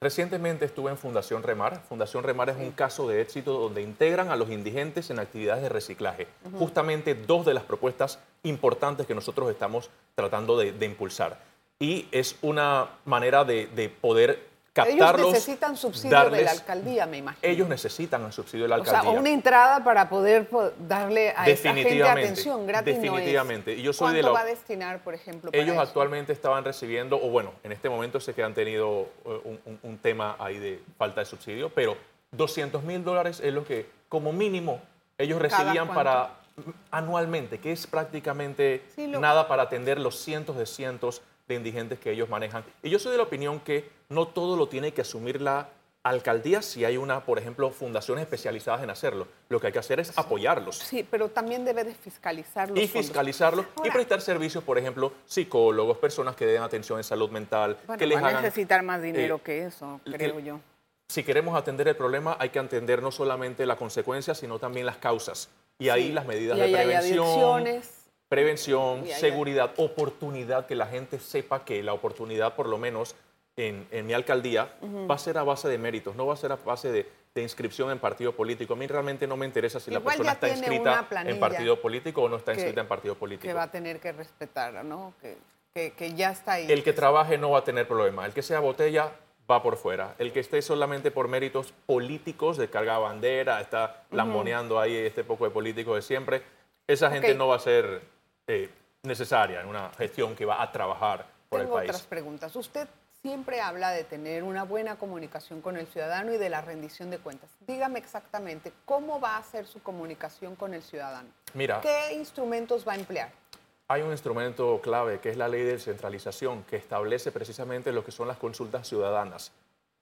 Recientemente 0.03 0.65
estuve 0.65 0.91
en 0.91 0.97
Fundación 0.97 1.43
Remar. 1.43 1.81
Fundación 1.87 2.25
Remar 2.25 2.49
es 2.49 2.57
un 2.57 2.71
caso 2.71 3.07
de 3.07 3.21
éxito 3.21 3.57
donde 3.57 3.81
integran 3.81 4.31
a 4.31 4.35
los 4.35 4.49
indigentes 4.49 5.09
en 5.09 5.17
actividades 5.17 5.63
de 5.63 5.69
reciclaje. 5.69 6.27
Justamente 6.59 7.15
dos 7.15 7.45
de 7.45 7.53
las 7.53 7.63
propuestas 7.63 8.19
importantes 8.43 9.07
que 9.07 9.15
nosotros 9.15 9.49
estamos 9.49 9.89
tratando 10.13 10.57
de, 10.57 10.85
impulsar. 10.85 11.39
Y 11.79 12.07
es 12.11 12.35
una 12.41 12.89
manera 13.05 13.43
de, 13.43 13.67
de 13.67 13.89
poder 13.89 14.53
captarlos. 14.73 15.21
Ellos 15.21 15.33
necesitan 15.33 15.77
subsidio 15.77 16.29
de 16.29 16.43
la 16.43 16.51
alcaldía, 16.51 17.05
me 17.05 17.17
imagino. 17.17 17.53
Ellos 17.53 17.69
necesitan 17.69 18.25
el 18.25 18.33
subsidio 18.33 18.65
de 18.65 18.69
la 18.69 18.75
alcaldía. 18.75 19.01
O 19.01 19.11
sea, 19.11 19.19
una 19.19 19.29
entrada 19.29 19.83
para 19.83 20.09
poder 20.09 20.49
darle 20.79 21.33
a 21.35 21.47
esa 21.47 21.73
gente 21.73 22.03
atención 22.03 22.65
gratis 22.65 22.95
Definitivamente. 22.95 23.73
Y 23.73 23.83
yo 23.83 23.93
soy 23.93 24.13
¿Cuánto 24.13 24.33
va 24.33 24.41
a 24.41 24.45
destinar, 24.45 25.03
por 25.03 25.13
ejemplo, 25.13 25.51
para 25.51 25.63
Ellos 25.63 25.77
actualmente 25.77 26.33
estaban 26.33 26.65
recibiendo, 26.65 27.17
o 27.17 27.29
bueno, 27.29 27.53
en 27.63 27.71
este 27.71 27.89
momento 27.89 28.19
sé 28.19 28.33
que 28.33 28.43
han 28.43 28.53
tenido 28.53 29.09
eh, 29.25 29.59
un, 29.83 29.97
tema 29.99 30.35
ahí 30.39 30.57
de 30.57 30.81
falta 30.97 31.21
de 31.21 31.25
subsidio, 31.25 31.69
pero 31.69 31.95
200 32.31 32.83
mil 32.83 33.03
dólares 33.03 33.39
es 33.41 33.53
lo 33.53 33.63
que, 33.63 33.85
como 34.09 34.33
mínimo, 34.33 34.81
ellos 35.17 35.39
recibían 35.39 35.87
para 35.87 36.31
anualmente, 36.91 37.59
que 37.59 37.71
es 37.71 37.87
prácticamente 37.87 38.83
nada 38.97 39.47
para 39.47 39.63
atender 39.63 39.99
los 39.99 40.19
cientos 40.19 40.57
de 40.57 40.65
cientos 40.65 41.21
de 41.21 41.23
indigentes 41.49 41.99
que 41.99 42.11
ellos 42.11 42.29
manejan. 42.29 42.63
Y 42.81 42.89
yo 42.89 42.99
soy 42.99 43.11
de 43.11 43.17
la 43.17 43.23
opinión 43.23 43.59
que 43.59 43.89
no 44.09 44.27
todo 44.27 44.55
lo 44.55 44.67
tiene 44.67 44.93
que 44.93 45.01
asumir 45.01 45.41
la 45.41 45.69
alcaldía 46.03 46.61
si 46.61 46.83
hay 46.83 46.97
una, 46.97 47.23
por 47.23 47.39
ejemplo, 47.39 47.71
fundaciones 47.71 48.23
especializadas 48.23 48.83
en 48.83 48.89
hacerlo. 48.89 49.27
Lo 49.49 49.59
que 49.59 49.67
hay 49.67 49.73
que 49.73 49.79
hacer 49.79 49.99
es 49.99 50.17
apoyarlos. 50.17 50.77
Sí, 50.77 51.07
pero 51.09 51.29
también 51.29 51.63
debe 51.63 51.83
de 51.83 51.95
fiscalizarlos. 51.95 52.77
Y 52.77 52.87
fiscalizarlos 52.87 53.65
y 53.83 53.89
prestar 53.89 54.21
servicios, 54.21 54.63
por 54.63 54.77
ejemplo, 54.77 55.13
psicólogos, 55.25 55.97
personas 55.97 56.35
que 56.35 56.45
den 56.45 56.61
atención 56.61 56.99
en 56.99 57.03
salud 57.03 57.29
mental. 57.29 57.77
que 57.97 58.05
les 58.05 58.21
va 58.21 58.29
a 58.29 58.41
necesitar 58.41 58.83
más 58.83 59.01
dinero 59.01 59.37
eh, 59.37 59.41
que 59.43 59.65
eso, 59.65 60.01
creo 60.03 60.39
yo. 60.39 60.59
Si 61.07 61.23
queremos 61.23 61.57
atender 61.57 61.87
el 61.87 61.95
problema, 61.95 62.35
hay 62.39 62.49
que 62.49 62.59
atender 62.59 63.01
no 63.01 63.11
solamente 63.11 63.65
la 63.65 63.75
consecuencia, 63.75 64.35
sino 64.35 64.59
también 64.59 64.85
las 64.85 64.97
causas. 64.97 65.49
Y 65.79 65.89
ahí 65.89 66.11
las 66.11 66.25
medidas 66.25 66.57
de 66.57 66.69
prevención 66.69 67.67
prevención, 68.29 69.05
seguridad, 69.05 69.73
oportunidad, 69.77 70.65
que 70.65 70.75
la 70.75 70.87
gente 70.87 71.19
sepa 71.19 71.65
que 71.65 71.83
la 71.83 71.93
oportunidad, 71.93 72.55
por 72.55 72.67
lo 72.67 72.77
menos 72.77 73.15
en, 73.55 73.87
mi 74.05 74.13
alcaldía, 74.13 74.73
va 75.09 75.15
a 75.15 75.19
ser 75.19 75.37
a 75.37 75.43
base 75.43 75.67
de 75.67 75.77
méritos, 75.77 76.15
no 76.15 76.25
va 76.25 76.33
a 76.33 76.37
ser 76.37 76.51
a 76.51 76.55
base 76.57 76.91
de, 76.91 77.23
inscripción 77.35 77.89
en 77.89 77.97
partido 77.97 78.31
político. 78.35 78.73
A 78.73 78.75
mí 78.75 78.85
realmente 78.85 79.25
no 79.25 79.35
me 79.35 79.47
interesa 79.47 79.79
si 79.79 79.89
la 79.89 79.99
persona 79.99 80.33
está 80.33 80.49
inscrita 80.49 81.07
en 81.25 81.39
partido 81.39 81.81
político 81.81 82.21
o 82.21 82.29
no 82.29 82.37
está 82.37 82.53
inscrita 82.53 82.81
en 82.81 82.87
partido 82.87 83.15
político. 83.15 83.47
Que 83.47 83.53
va 83.53 83.63
a 83.63 83.71
tener 83.71 83.99
que 83.99 84.11
respetar, 84.11 84.85
¿no? 84.85 85.13
Que, 85.19 85.93
que, 85.93 86.13
ya 86.13 86.29
está 86.29 86.53
ahí. 86.53 86.71
El 86.71 86.83
que 86.83 86.93
trabaje 86.93 87.39
no 87.39 87.49
va 87.49 87.59
a 87.59 87.63
tener 87.63 87.87
problema. 87.87 88.25
El 88.27 88.33
que 88.33 88.43
sea 88.43 88.59
botella 88.59 89.11
va 89.49 89.61
por 89.61 89.77
fuera. 89.77 90.15
El 90.19 90.31
que 90.31 90.39
esté 90.39 90.61
solamente 90.61 91.11
por 91.11 91.27
méritos 91.27 91.73
políticos, 91.85 92.57
de 92.57 92.69
carga 92.69 92.97
bandera, 92.97 93.59
está 93.61 94.03
lamboneando 94.11 94.79
ahí 94.79 94.95
este 94.95 95.23
poco 95.23 95.45
de 95.45 95.51
políticos 95.51 95.95
de 95.95 96.01
siempre, 96.01 96.43
esa 96.87 97.09
gente 97.09 97.33
no 97.35 97.47
va 97.47 97.55
a 97.55 97.59
ser 97.59 98.01
eh, 98.47 98.69
necesaria 99.03 99.61
en 99.61 99.67
una 99.67 99.89
gestión 99.97 100.35
que 100.35 100.45
va 100.45 100.61
a 100.61 100.71
trabajar 100.71 101.25
por 101.49 101.61
el 101.61 101.67
país. 101.67 101.89
otras 101.89 102.07
preguntas. 102.07 102.55
Usted 102.55 102.87
siempre 103.21 103.61
habla 103.61 103.91
de 103.91 104.03
tener 104.03 104.43
una 104.43 104.63
buena 104.63 104.97
comunicación 104.97 105.61
con 105.61 105.77
el 105.77 105.87
ciudadano 105.87 106.33
y 106.33 106.37
de 106.37 106.49
la 106.49 106.61
rendición 106.61 107.09
de 107.09 107.19
cuentas. 107.19 107.49
Dígame 107.65 107.99
exactamente 107.99 108.73
cómo 108.85 109.19
va 109.19 109.37
a 109.37 109.43
ser 109.43 109.65
su 109.65 109.81
comunicación 109.81 110.55
con 110.55 110.73
el 110.73 110.83
ciudadano. 110.83 111.29
Mira, 111.53 111.79
¿qué 111.81 112.13
instrumentos 112.13 112.85
va 112.87 112.93
a 112.93 112.95
emplear? 112.95 113.31
Hay 113.87 114.01
un 114.01 114.11
instrumento 114.11 114.81
clave 114.81 115.19
que 115.19 115.29
es 115.29 115.37
la 115.37 115.47
ley 115.47 115.63
de 115.63 115.73
descentralización 115.73 116.63
que 116.63 116.75
establece 116.75 117.31
precisamente 117.31 117.91
lo 117.91 118.03
que 118.03 118.11
son 118.11 118.27
las 118.27 118.37
consultas 118.37 118.87
ciudadanas. 118.87 119.51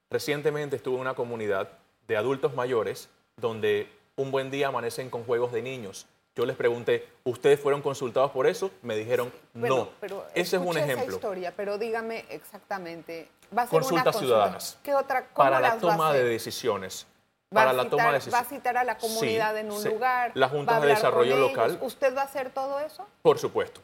Recientemente 0.10 0.75
estuve 0.75 0.95
en 0.95 1.01
una 1.01 1.13
comunidad 1.13 1.69
de 2.08 2.17
adultos 2.17 2.56
mayores 2.56 3.10
donde 3.38 3.88
un 4.15 4.32
buen 4.32 4.51
día 4.51 4.67
amanecen 4.67 5.10
con 5.10 5.23
juegos 5.23 5.51
de 5.51 5.62
niños 5.62 6.08
yo 6.36 6.46
les 6.46 6.56
pregunté, 6.56 7.08
¿ustedes 7.24 7.60
fueron 7.60 7.82
consultados 7.82 8.32
por 8.32 8.48
eso? 8.48 8.72
Me 8.82 8.96
dijeron, 8.96 9.32
no. 9.54 9.89
Pero 10.00 10.26
Ese 10.34 10.58
es 10.58 10.62
un 10.62 10.78
ejemplo. 10.78 11.08
Esa 11.08 11.15
historia, 11.15 11.54
pero 11.56 11.78
dígame 11.78 12.26
exactamente. 12.30 13.30
¿va 13.56 13.63
a 13.63 13.67
ser 13.67 13.80
Consultas 13.80 14.17
ciudadanas. 14.17 14.80
¿Qué 14.84 14.94
otra, 14.94 15.28
para 15.34 15.60
la 15.60 15.78
toma 15.78 16.13
de 16.13 16.24
decisiones. 16.24 17.06
Para 17.50 17.74
la 17.74 17.89
toma 17.89 18.08
de 18.08 18.13
decisiones. 18.13 18.44
¿Va 18.44 18.48
a 18.48 18.50
citar 18.50 18.78
a 18.78 18.84
la 18.86 18.98
comunidad 18.98 19.58
en 19.58 19.72
un 19.72 19.84
lugar? 19.84 20.32
La 20.36 20.48
Junta 20.48 20.80
de 20.80 20.88
Desarrollo 20.88 21.36
Local. 21.36 21.80
¿Usted 21.82 22.15
va 22.15 22.22
a 22.22 22.26
hacer 22.26 22.50
todo 22.52 22.80
eso? 22.80 23.06
Por 23.22 23.38
supuesto 23.38 23.82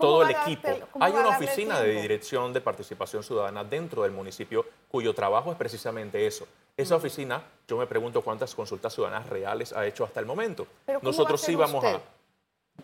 todo 0.00 0.22
el 0.22 0.30
equipo. 0.30 0.68
Hay 0.98 1.12
una 1.12 1.28
oficina 1.28 1.80
de 1.80 2.00
dirección 2.00 2.52
de 2.52 2.60
participación 2.60 3.22
ciudadana 3.22 3.62
dentro 3.62 4.02
del 4.02 4.12
municipio 4.12 4.66
cuyo 4.88 5.14
trabajo 5.14 5.52
es 5.52 5.58
precisamente 5.58 6.26
eso. 6.26 6.48
Esa 6.80 6.96
oficina, 6.96 7.42
yo 7.68 7.76
me 7.76 7.86
pregunto 7.86 8.22
cuántas 8.22 8.54
consultas 8.54 8.94
ciudadanas 8.94 9.28
reales 9.28 9.74
ha 9.74 9.86
hecho 9.86 10.02
hasta 10.02 10.18
el 10.18 10.24
momento. 10.24 10.66
Nosotros 11.02 11.40
sí 11.40 11.54
vamos 11.54 11.84
a... 11.84 12.00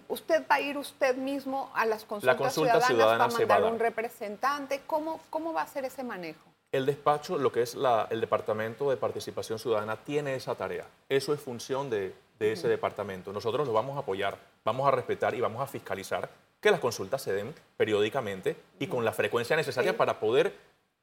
¿Usted 0.09 0.45
va 0.51 0.57
a 0.57 0.61
ir 0.61 0.77
usted 0.77 1.17
mismo 1.17 1.71
a 1.75 1.87
las 1.87 2.05
consultas 2.05 2.37
La 2.37 2.37
consulta 2.37 2.81
ciudadanas 2.83 3.35
ciudadana 3.35 3.49
para 3.49 3.61
mandar 3.61 3.73
un 3.73 3.79
representante? 3.79 4.83
¿Cómo, 4.87 5.21
¿Cómo 5.31 5.55
va 5.55 5.63
a 5.63 5.67
ser 5.67 5.87
ese 5.87 6.05
manejo? 6.05 6.45
El 6.73 6.85
despacho, 6.85 7.39
lo 7.39 7.51
que 7.51 7.63
es 7.63 7.75
el 8.11 8.21
Departamento 8.21 8.91
de 8.91 8.99
Participación 8.99 9.59
Ciudadana, 9.59 9.97
tiene 9.97 10.35
esa 10.35 10.55
tarea. 10.55 10.85
Eso 11.09 11.33
es 11.33 11.41
función 11.41 11.89
de, 11.89 12.15
ese 12.39 12.69
departamento. 12.69 13.33
Nosotros 13.33 13.67
lo 13.67 13.73
vamos 13.73 13.97
a 13.97 14.01
apoyar, 14.01 14.37
vamos 14.63 14.87
a 14.87 14.91
respetar 14.91 15.35
y 15.35 15.41
vamos 15.41 15.63
a 15.63 15.67
fiscalizar 15.67 16.29
que 16.61 16.71
las 16.71 16.81
consultas 16.81 17.23
se 17.23 17.33
den 17.33 17.55
periódicamente 17.79 18.57
y 18.79 18.89
con 18.89 19.07
la 19.07 19.13
frecuencia 19.13 19.57
necesaria 19.57 19.97
para 19.97 20.21
poder 20.21 20.55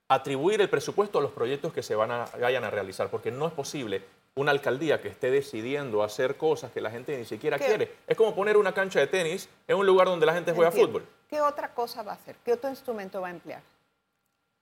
atribuir 0.07 0.61
el 0.61 0.69
presupuesto 0.69 1.19
a 1.19 1.21
los 1.21 1.31
proyectos 1.31 1.73
que 1.73 1.83
se 1.83 1.95
van 1.95 2.11
a, 2.11 2.25
vayan 2.39 2.63
a 2.63 2.69
realizar, 2.69 3.09
porque 3.09 3.31
no 3.31 3.47
es 3.47 3.53
posible 3.53 4.03
una 4.35 4.51
alcaldía 4.51 4.99
que 4.99 5.09
esté 5.09 5.29
decidiendo 5.29 6.03
hacer 6.03 6.37
cosas 6.37 6.71
que 6.71 6.81
la 6.81 6.89
gente 6.89 7.17
ni 7.17 7.25
siquiera 7.25 7.57
quiere. 7.57 7.97
Es 8.07 8.17
como 8.17 8.33
poner 8.33 8.57
una 8.57 8.73
cancha 8.73 8.99
de 8.99 9.07
tenis 9.07 9.47
en 9.67 9.77
un 9.77 9.85
lugar 9.85 10.07
donde 10.07 10.25
la 10.25 10.33
gente 10.33 10.53
juega 10.53 10.71
fútbol. 10.71 11.05
¿Qué 11.29 11.39
otra 11.39 11.73
cosa 11.73 12.03
va 12.03 12.13
a 12.13 12.15
hacer? 12.15 12.35
¿Qué 12.43 12.53
otro 12.53 12.69
instrumento 12.69 13.21
va 13.21 13.27
a 13.27 13.31
emplear? 13.31 13.61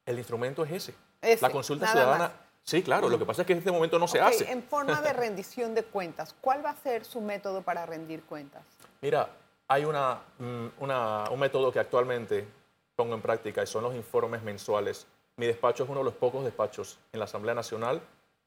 El 0.05 0.17
instrumento 0.17 0.63
es 0.63 0.71
ese. 0.71 0.95
la 1.41 1.49
consulta 1.49 1.87
ciudadana. 1.87 2.31
Sí, 2.63 2.83
claro, 2.83 3.09
lo 3.09 3.17
que 3.17 3.25
pasa 3.25 3.41
es 3.41 3.47
que 3.47 3.53
en 3.53 3.59
este 3.59 3.71
momento 3.71 3.97
no 3.97 4.07
se 4.07 4.19
hace. 4.19 4.49
En 4.51 4.61
forma 4.63 5.01
de 5.01 5.13
rendición 5.13 5.73
de 5.73 5.83
cuentas, 5.83 6.35
¿cuál 6.41 6.63
va 6.63 6.71
a 6.71 6.75
ser 6.75 7.05
su 7.05 7.19
método 7.19 7.61
para 7.61 7.85
rendir 7.85 8.23
cuentas? 8.23 8.63
Mira, 9.01 9.29
hay 9.67 9.83
mm, 9.85 10.71
una, 10.79 11.29
un 11.29 11.39
método 11.39 11.71
que 11.71 11.79
actualmente 11.79 12.47
pongo 12.95 13.15
en 13.15 13.21
práctica 13.21 13.63
y 13.63 13.67
son 13.67 13.83
los 13.83 13.95
informes 13.95 14.43
mensuales. 14.43 15.07
Mi 15.41 15.47
despacho 15.47 15.85
es 15.85 15.89
uno 15.89 16.01
de 16.01 16.05
los 16.05 16.13
pocos 16.13 16.43
despachos 16.43 16.99
en 17.11 17.17
la 17.17 17.25
Asamblea 17.25 17.55
Nacional 17.55 17.99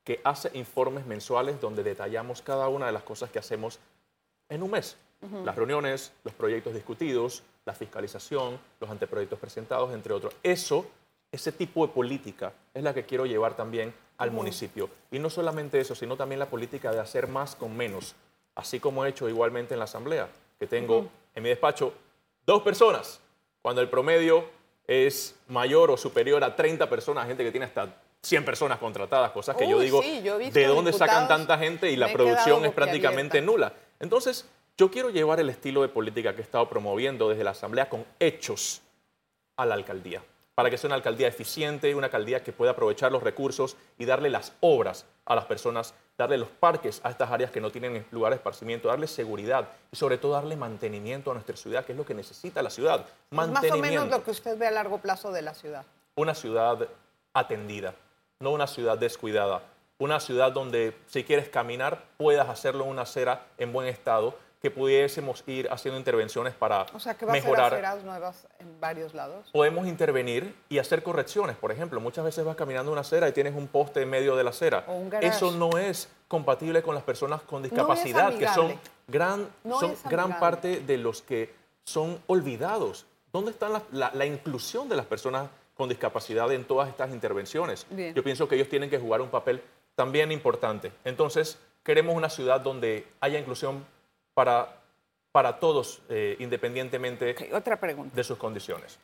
que 0.04 0.20
hace 0.22 0.56
informes 0.56 1.04
mensuales 1.04 1.60
donde 1.60 1.82
detallamos 1.82 2.40
cada 2.40 2.68
una 2.68 2.86
de 2.86 2.92
las 2.92 3.02
cosas 3.02 3.32
que 3.32 3.40
hacemos 3.40 3.80
en 4.48 4.62
un 4.62 4.70
mes. 4.70 4.96
Las 5.44 5.56
reuniones, 5.56 6.12
los 6.22 6.34
proyectos 6.34 6.72
discutidos, 6.72 7.42
la 7.64 7.72
fiscalización, 7.74 8.60
los 8.78 8.88
anteproyectos 8.88 9.40
presentados, 9.40 9.92
entre 9.92 10.14
otros. 10.14 10.36
Eso, 10.44 10.86
ese 11.32 11.50
tipo 11.50 11.84
de 11.84 11.92
política 11.92 12.52
es 12.72 12.84
la 12.84 12.94
que 12.94 13.04
quiero 13.04 13.26
llevar 13.26 13.56
también 13.56 13.92
al 14.18 14.30
municipio. 14.30 14.88
Y 15.10 15.18
no 15.18 15.30
solamente 15.30 15.80
eso, 15.80 15.96
sino 15.96 16.16
también 16.16 16.38
la 16.38 16.48
política 16.48 16.92
de 16.92 17.00
hacer 17.00 17.26
más 17.26 17.56
con 17.56 17.76
menos, 17.76 18.14
así 18.54 18.78
como 18.78 19.04
he 19.04 19.08
hecho 19.08 19.28
igualmente 19.28 19.74
en 19.74 19.80
la 19.80 19.86
Asamblea, 19.86 20.28
que 20.60 20.68
tengo 20.68 21.08
en 21.34 21.42
mi 21.42 21.48
despacho 21.48 21.92
dos 22.46 22.62
personas, 22.62 23.18
cuando 23.62 23.80
el 23.80 23.90
promedio 23.90 24.44
es 24.86 25.36
mayor 25.48 25.90
o 25.90 25.96
superior 25.96 26.42
a 26.44 26.54
30 26.54 26.88
personas, 26.88 27.26
gente 27.26 27.44
que 27.44 27.50
tiene 27.50 27.66
hasta 27.66 27.94
100 28.22 28.44
personas 28.44 28.78
contratadas, 28.78 29.30
cosas 29.32 29.56
que 29.56 29.68
yo 29.68 29.78
digo, 29.78 30.02
¿de 30.02 30.66
dónde 30.66 30.92
sacan 30.92 31.28
tanta 31.28 31.58
gente? 31.58 31.90
Y 31.90 31.96
la 31.96 32.12
producción 32.12 32.64
es 32.64 32.72
prácticamente 32.72 33.40
nula. 33.40 33.72
Entonces, 34.00 34.48
yo 34.76 34.90
quiero 34.90 35.10
llevar 35.10 35.40
el 35.40 35.50
estilo 35.50 35.82
de 35.82 35.88
política 35.88 36.34
que 36.34 36.40
he 36.40 36.44
estado 36.44 36.68
promoviendo 36.68 37.28
desde 37.28 37.44
la 37.44 37.50
Asamblea 37.50 37.88
con 37.88 38.04
hechos 38.18 38.82
a 39.56 39.66
la 39.66 39.74
alcaldía, 39.74 40.22
para 40.54 40.70
que 40.70 40.78
sea 40.78 40.88
una 40.88 40.96
alcaldía 40.96 41.28
eficiente, 41.28 41.94
una 41.94 42.06
alcaldía 42.06 42.42
que 42.42 42.52
pueda 42.52 42.72
aprovechar 42.72 43.10
los 43.10 43.22
recursos 43.22 43.76
y 43.98 44.04
darle 44.04 44.30
las 44.30 44.52
obras 44.60 45.04
a 45.24 45.34
las 45.34 45.46
personas, 45.46 45.94
darle 46.16 46.38
los 46.38 46.48
parques 46.48 47.00
a 47.02 47.10
estas 47.10 47.30
áreas 47.30 47.50
que 47.50 47.60
no 47.60 47.70
tienen 47.70 48.06
lugar 48.12 48.30
de 48.30 48.36
esparcimiento, 48.36 48.88
darle 48.88 49.06
seguridad 49.06 49.68
y 49.90 49.96
sobre 49.96 50.18
todo 50.18 50.32
darle 50.32 50.56
mantenimiento 50.56 51.30
a 51.30 51.34
nuestra 51.34 51.56
ciudad, 51.56 51.84
que 51.84 51.92
es 51.92 51.98
lo 51.98 52.06
que 52.06 52.14
necesita 52.14 52.62
la 52.62 52.70
ciudad. 52.70 53.06
Mantenimiento. 53.30 53.76
Más 53.76 53.88
o 53.88 53.90
menos 53.90 54.08
lo 54.08 54.24
que 54.24 54.30
usted 54.30 54.56
ve 54.56 54.66
a 54.68 54.70
largo 54.70 54.98
plazo 54.98 55.32
de 55.32 55.42
la 55.42 55.54
ciudad. 55.54 55.84
Una 56.14 56.34
ciudad 56.34 56.88
atendida, 57.32 57.94
no 58.38 58.50
una 58.50 58.68
ciudad 58.68 58.96
descuidada, 58.96 59.62
una 59.98 60.20
ciudad 60.20 60.52
donde 60.52 60.96
si 61.06 61.24
quieres 61.24 61.48
caminar 61.48 62.04
puedas 62.16 62.48
hacerlo 62.48 62.84
en 62.84 62.90
una 62.90 63.02
acera 63.02 63.46
en 63.58 63.72
buen 63.72 63.88
estado, 63.88 64.36
que 64.64 64.70
pudiésemos 64.70 65.44
ir 65.46 65.68
haciendo 65.70 65.98
intervenciones 65.98 66.54
para 66.54 66.86
o 66.94 66.98
sea, 66.98 67.12
que 67.12 67.26
va 67.26 67.32
mejorar. 67.32 67.74
A 67.74 67.76
aceras 67.76 68.02
nuevas 68.02 68.46
en 68.58 68.80
varios 68.80 69.12
lados. 69.12 69.50
Podemos 69.52 69.86
intervenir 69.86 70.54
y 70.70 70.78
hacer 70.78 71.02
correcciones. 71.02 71.54
Por 71.54 71.70
ejemplo, 71.70 72.00
muchas 72.00 72.24
veces 72.24 72.46
vas 72.46 72.56
caminando 72.56 72.90
una 72.90 73.02
acera 73.02 73.28
y 73.28 73.32
tienes 73.32 73.54
un 73.54 73.68
poste 73.68 74.00
en 74.00 74.08
medio 74.08 74.36
de 74.36 74.42
la 74.42 74.48
acera. 74.48 74.86
O 74.88 74.94
un 74.94 75.12
Eso 75.20 75.50
no 75.50 75.76
es 75.76 76.08
compatible 76.28 76.82
con 76.82 76.94
las 76.94 77.04
personas 77.04 77.42
con 77.42 77.62
discapacidad, 77.62 78.38
que 78.38 78.48
son 78.48 78.80
gran, 79.06 79.50
son 79.78 79.94
gran 80.06 80.40
parte 80.40 80.80
de 80.80 80.96
los 80.96 81.20
que 81.20 81.52
son 81.84 82.18
olvidados. 82.26 83.04
¿Dónde 83.34 83.50
está 83.50 83.68
la, 83.68 83.82
la, 84.14 84.24
inclusión 84.24 84.88
de 84.88 84.96
las 84.96 85.04
personas 85.04 85.50
con 85.74 85.90
discapacidad 85.90 86.50
en 86.52 86.64
todas 86.64 86.88
estas 86.88 87.10
intervenciones? 87.10 87.86
Yo 88.14 88.24
pienso 88.24 88.48
que 88.48 88.54
ellos 88.54 88.70
tienen 88.70 88.88
que 88.88 88.98
jugar 88.98 89.20
un 89.20 89.28
papel 89.28 89.62
también 89.94 90.32
importante. 90.32 90.90
Entonces, 91.04 91.58
queremos 91.82 92.16
una 92.16 92.30
ciudad 92.30 92.62
donde 92.62 93.06
haya 93.20 93.38
inclusión 93.38 93.84
para, 94.34 94.80
para 95.32 95.58
todos, 95.58 96.02
eh, 96.08 96.36
independientemente 96.40 97.34
otra 97.52 97.78
pregunta. 97.78 98.14
de 98.14 98.24
sus 98.24 98.36
condiciones. 98.36 98.98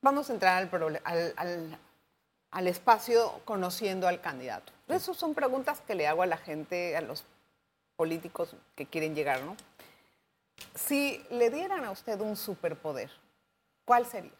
Vamos 0.00 0.28
a 0.30 0.32
entrar 0.32 0.68
al, 0.72 1.00
al, 1.04 1.78
al, 2.50 2.66
espacio 2.66 3.40
conociendo 3.44 4.08
al 4.08 4.20
candidato. 4.20 4.72
Esas 4.88 5.16
son 5.16 5.34
preguntas 5.34 5.80
que 5.80 5.94
le 5.94 6.08
hago 6.08 6.22
a 6.22 6.26
la 6.26 6.38
gente, 6.38 6.96
a 6.96 7.00
los 7.00 7.24
políticos 7.96 8.56
que 8.74 8.86
quieren 8.86 9.14
llegar, 9.14 9.42
¿no? 9.42 9.56
Si 10.74 11.24
le 11.30 11.50
dieran 11.50 11.84
a 11.84 11.90
usted 11.90 12.20
un 12.20 12.36
superpoder, 12.36 13.10
¿cuál 13.84 14.06
sería? 14.06 14.32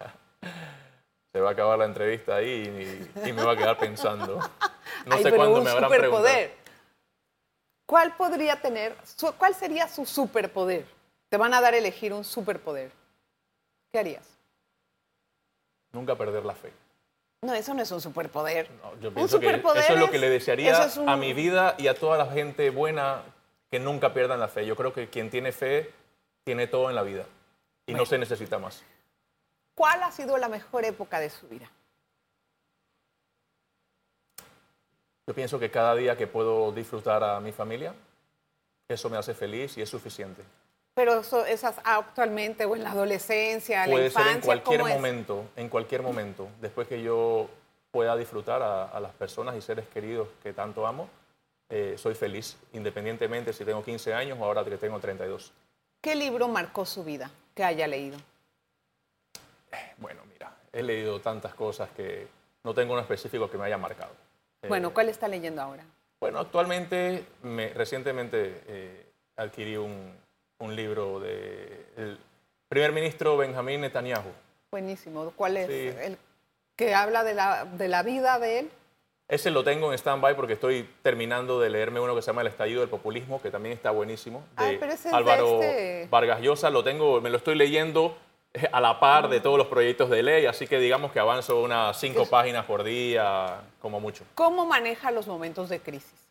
Se 1.32 1.40
va 1.40 1.50
a 1.50 1.52
acabar 1.52 1.78
la 1.78 1.84
entrevista 1.84 2.36
ahí 2.36 3.10
y, 3.26 3.32
me 3.32 3.44
va 3.44 3.52
a 3.52 3.56
quedar 3.56 3.78
pensando. 3.78 4.40
No 5.06 5.18
sé 5.18 5.32
cuándo 5.32 5.60
me 5.60 5.70
habrán 5.70 5.90
preguntado. 5.90 6.63
¿Cuál 7.94 8.16
podría 8.16 8.60
tener, 8.60 8.96
cuál 9.38 9.54
sería 9.54 9.86
su 9.86 10.04
superpoder? 10.04 10.84
Te 11.28 11.36
van 11.36 11.54
a 11.54 11.60
dar 11.60 11.74
a 11.74 11.76
elegir 11.76 12.12
un 12.12 12.24
superpoder. 12.24 12.90
¿Qué 13.92 14.00
harías? 14.00 14.28
Nunca 15.92 16.16
perder 16.16 16.44
la 16.44 16.56
fe. 16.56 16.72
No, 17.42 17.54
eso 17.54 17.72
no 17.72 17.82
es 17.82 17.92
un 17.92 18.00
superpoder. 18.00 18.68
yo 19.00 19.14
pienso 19.14 19.38
que 19.38 19.48
eso 19.48 19.92
es 19.92 20.00
lo 20.00 20.10
que 20.10 20.18
le 20.18 20.28
desearía 20.28 20.90
a 21.06 21.16
mi 21.16 21.34
vida 21.34 21.76
y 21.78 21.86
a 21.86 21.94
toda 21.94 22.18
la 22.18 22.26
gente 22.26 22.70
buena 22.70 23.22
que 23.70 23.78
nunca 23.78 24.12
pierdan 24.12 24.40
la 24.40 24.48
fe. 24.48 24.66
Yo 24.66 24.74
creo 24.74 24.92
que 24.92 25.08
quien 25.08 25.30
tiene 25.30 25.52
fe 25.52 25.92
tiene 26.42 26.66
todo 26.66 26.90
en 26.90 26.96
la 26.96 27.02
vida 27.04 27.26
y 27.86 27.94
no 27.94 28.06
se 28.06 28.18
necesita 28.18 28.58
más. 28.58 28.82
¿Cuál 29.76 30.02
ha 30.02 30.10
sido 30.10 30.36
la 30.36 30.48
mejor 30.48 30.84
época 30.84 31.20
de 31.20 31.30
su 31.30 31.46
vida? 31.46 31.70
Yo 35.26 35.34
pienso 35.34 35.58
que 35.58 35.70
cada 35.70 35.94
día 35.94 36.16
que 36.16 36.26
puedo 36.26 36.70
disfrutar 36.72 37.24
a 37.24 37.40
mi 37.40 37.52
familia, 37.52 37.94
eso 38.88 39.08
me 39.08 39.16
hace 39.16 39.34
feliz 39.34 39.76
y 39.78 39.82
es 39.82 39.88
suficiente. 39.88 40.42
Pero 40.94 41.20
eso, 41.20 41.44
esas 41.44 41.76
actualmente 41.82 42.64
o 42.66 42.76
en 42.76 42.84
la 42.84 42.92
adolescencia, 42.92 43.84
en 43.84 43.90
la 43.90 44.04
infancia, 44.04 44.32
ser 44.32 44.36
en 44.36 44.40
cualquier 44.42 44.84
momento, 44.84 45.44
en 45.56 45.68
cualquier 45.68 46.02
momento, 46.02 46.48
después 46.60 46.86
que 46.86 47.02
yo 47.02 47.48
pueda 47.90 48.16
disfrutar 48.16 48.62
a, 48.62 49.00
las 49.00 49.12
personas 49.12 49.56
y 49.56 49.60
seres 49.60 49.86
queridos 49.88 50.28
que 50.42 50.52
tanto 50.52 50.86
amo, 50.86 51.08
eh, 51.68 51.94
soy 51.96 52.14
feliz, 52.14 52.56
independientemente 52.72 53.52
si 53.52 53.64
tengo 53.64 53.82
15 53.82 54.12
años 54.14 54.38
o 54.40 54.44
ahora 54.44 54.64
que 54.64 54.76
tengo 54.76 55.00
32. 55.00 55.52
¿Qué 56.00 56.14
libro 56.14 56.48
marcó 56.48 56.84
su 56.84 57.02
vida 57.02 57.30
que 57.54 57.64
haya 57.64 57.86
leído? 57.86 58.18
Bueno, 59.96 60.22
mira, 60.30 60.54
he 60.72 60.82
leído 60.82 61.20
tantas 61.20 61.54
cosas 61.54 61.88
que 61.90 62.28
no 62.62 62.74
tengo 62.74 62.92
uno 62.92 63.02
específico 63.02 63.50
que 63.50 63.58
me 63.58 63.64
haya 63.64 63.78
marcado. 63.78 64.23
Bueno, 64.68 64.92
¿cuál 64.92 65.08
está 65.08 65.28
leyendo 65.28 65.62
ahora? 65.62 65.84
Bueno, 66.20 66.38
actualmente, 66.38 67.24
me, 67.42 67.68
recientemente 67.68 68.62
eh, 68.66 69.06
adquirí 69.36 69.76
un, 69.76 70.12
un 70.58 70.76
libro 70.76 71.20
del 71.20 72.18
primer 72.68 72.92
ministro 72.92 73.36
Benjamín 73.36 73.82
Netanyahu. 73.82 74.30
Buenísimo. 74.70 75.32
¿Cuál 75.36 75.56
es? 75.58 75.68
¿El 75.68 76.18
que 76.76 76.94
habla 76.94 77.24
de 77.24 77.34
la, 77.34 77.64
de 77.64 77.88
la 77.88 78.02
vida 78.02 78.38
de 78.38 78.60
él? 78.60 78.70
Ese 79.26 79.50
lo 79.50 79.64
tengo 79.64 79.90
en 79.90 79.98
stand-by 79.98 80.36
porque 80.36 80.52
estoy 80.52 80.88
terminando 81.02 81.58
de 81.58 81.70
leerme 81.70 81.98
uno 81.98 82.14
que 82.14 82.20
se 82.20 82.26
llama 82.26 82.42
El 82.42 82.48
estallido 82.48 82.80
del 82.80 82.90
populismo, 82.90 83.40
que 83.40 83.50
también 83.50 83.74
está 83.74 83.90
buenísimo. 83.90 84.44
De 84.58 84.76
pero 84.78 84.92
ese 84.92 85.08
Álvaro 85.10 85.62
este... 85.62 86.08
Vargas 86.10 86.40
Llosa. 86.42 86.68
Lo 86.68 86.84
tengo, 86.84 87.20
me 87.20 87.30
lo 87.30 87.38
estoy 87.38 87.54
leyendo 87.54 88.16
a 88.72 88.80
la 88.80 89.00
par 89.00 89.28
de 89.28 89.40
todos 89.40 89.58
los 89.58 89.66
proyectos 89.66 90.08
de 90.10 90.22
ley, 90.22 90.46
así 90.46 90.66
que 90.66 90.78
digamos 90.78 91.12
que 91.12 91.18
avanzo 91.18 91.60
unas 91.60 91.98
cinco 91.98 92.26
páginas 92.26 92.64
por 92.64 92.84
día, 92.84 93.62
como 93.80 94.00
mucho. 94.00 94.24
¿Cómo 94.34 94.64
maneja 94.64 95.10
los 95.10 95.26
momentos 95.26 95.68
de 95.68 95.80
crisis? 95.80 96.28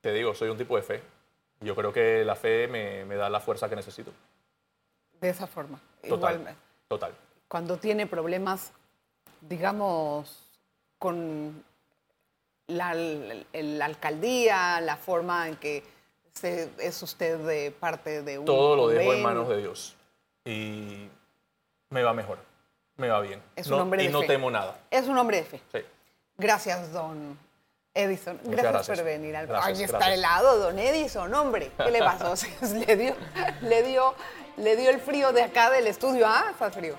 Te 0.00 0.12
digo, 0.12 0.34
soy 0.34 0.48
un 0.48 0.56
tipo 0.56 0.76
de 0.76 0.82
fe. 0.82 1.02
Yo 1.60 1.74
creo 1.74 1.92
que 1.92 2.24
la 2.24 2.36
fe 2.36 2.68
me, 2.68 3.04
da 3.16 3.28
la 3.28 3.40
fuerza 3.40 3.68
que 3.68 3.76
necesito. 3.76 4.12
De 5.20 5.28
esa 5.28 5.46
forma. 5.46 5.78
Total. 6.06 6.56
Total. 6.88 7.14
Cuando 7.48 7.76
tiene 7.76 8.06
problemas, 8.06 8.72
digamos, 9.40 10.50
con 10.98 11.64
la, 12.66 12.94
la 12.94 13.84
alcaldía, 13.84 14.80
la 14.80 14.96
forma 14.96 15.48
en 15.48 15.56
que 15.56 15.82
es 16.78 17.02
usted 17.02 17.38
de 17.38 17.70
parte 17.70 18.22
de 18.22 18.38
un. 18.38 18.44
Todo 18.44 18.76
lo 18.76 18.88
dejo 18.88 19.12
en 19.12 19.22
manos 19.22 19.48
de 19.48 19.58
Dios 19.58 19.96
y 20.44 21.08
me 21.90 22.02
va 22.02 22.12
mejor, 22.12 22.38
me 22.96 23.08
va 23.08 23.20
bien. 23.20 23.42
Es 23.56 23.68
un 23.68 23.80
hombre 23.80 24.04
y 24.04 24.08
no 24.08 24.22
temo 24.22 24.50
nada. 24.50 24.78
Es 24.90 25.06
un 25.06 25.16
hombre 25.16 25.38
de 25.38 25.44
fe. 25.44 25.60
Sí. 25.72 25.78
Gracias, 26.36 26.92
don 26.92 27.38
Edison. 27.94 28.40
Gracias, 28.44 28.86
por 28.86 29.04
venir 29.04 29.36
al 29.36 29.46
gracias, 29.46 29.78
Ahí 29.78 29.84
está 29.84 30.12
helado, 30.12 30.58
don 30.58 30.78
Edison, 30.78 31.32
hombre. 31.32 31.70
¿Qué 31.76 31.90
le 31.90 32.00
pasó? 32.00 32.34
le, 32.86 32.96
dio, 32.96 33.14
le, 33.62 33.82
dio, 33.82 34.14
le 34.56 34.76
dio 34.76 34.90
el 34.90 35.00
frío 35.00 35.32
de 35.32 35.42
acá 35.42 35.70
del 35.70 35.86
estudio. 35.86 36.26
Ah, 36.26 36.46
está 36.50 36.70
frío. 36.70 36.96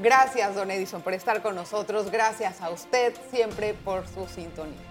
Gracias, 0.00 0.54
don 0.54 0.70
Edison, 0.70 1.02
por 1.02 1.12
estar 1.12 1.42
con 1.42 1.54
nosotros. 1.54 2.10
Gracias 2.10 2.60
a 2.60 2.70
usted 2.70 3.14
siempre 3.30 3.74
por 3.74 4.06
su 4.08 4.26
sintonía. 4.26 4.90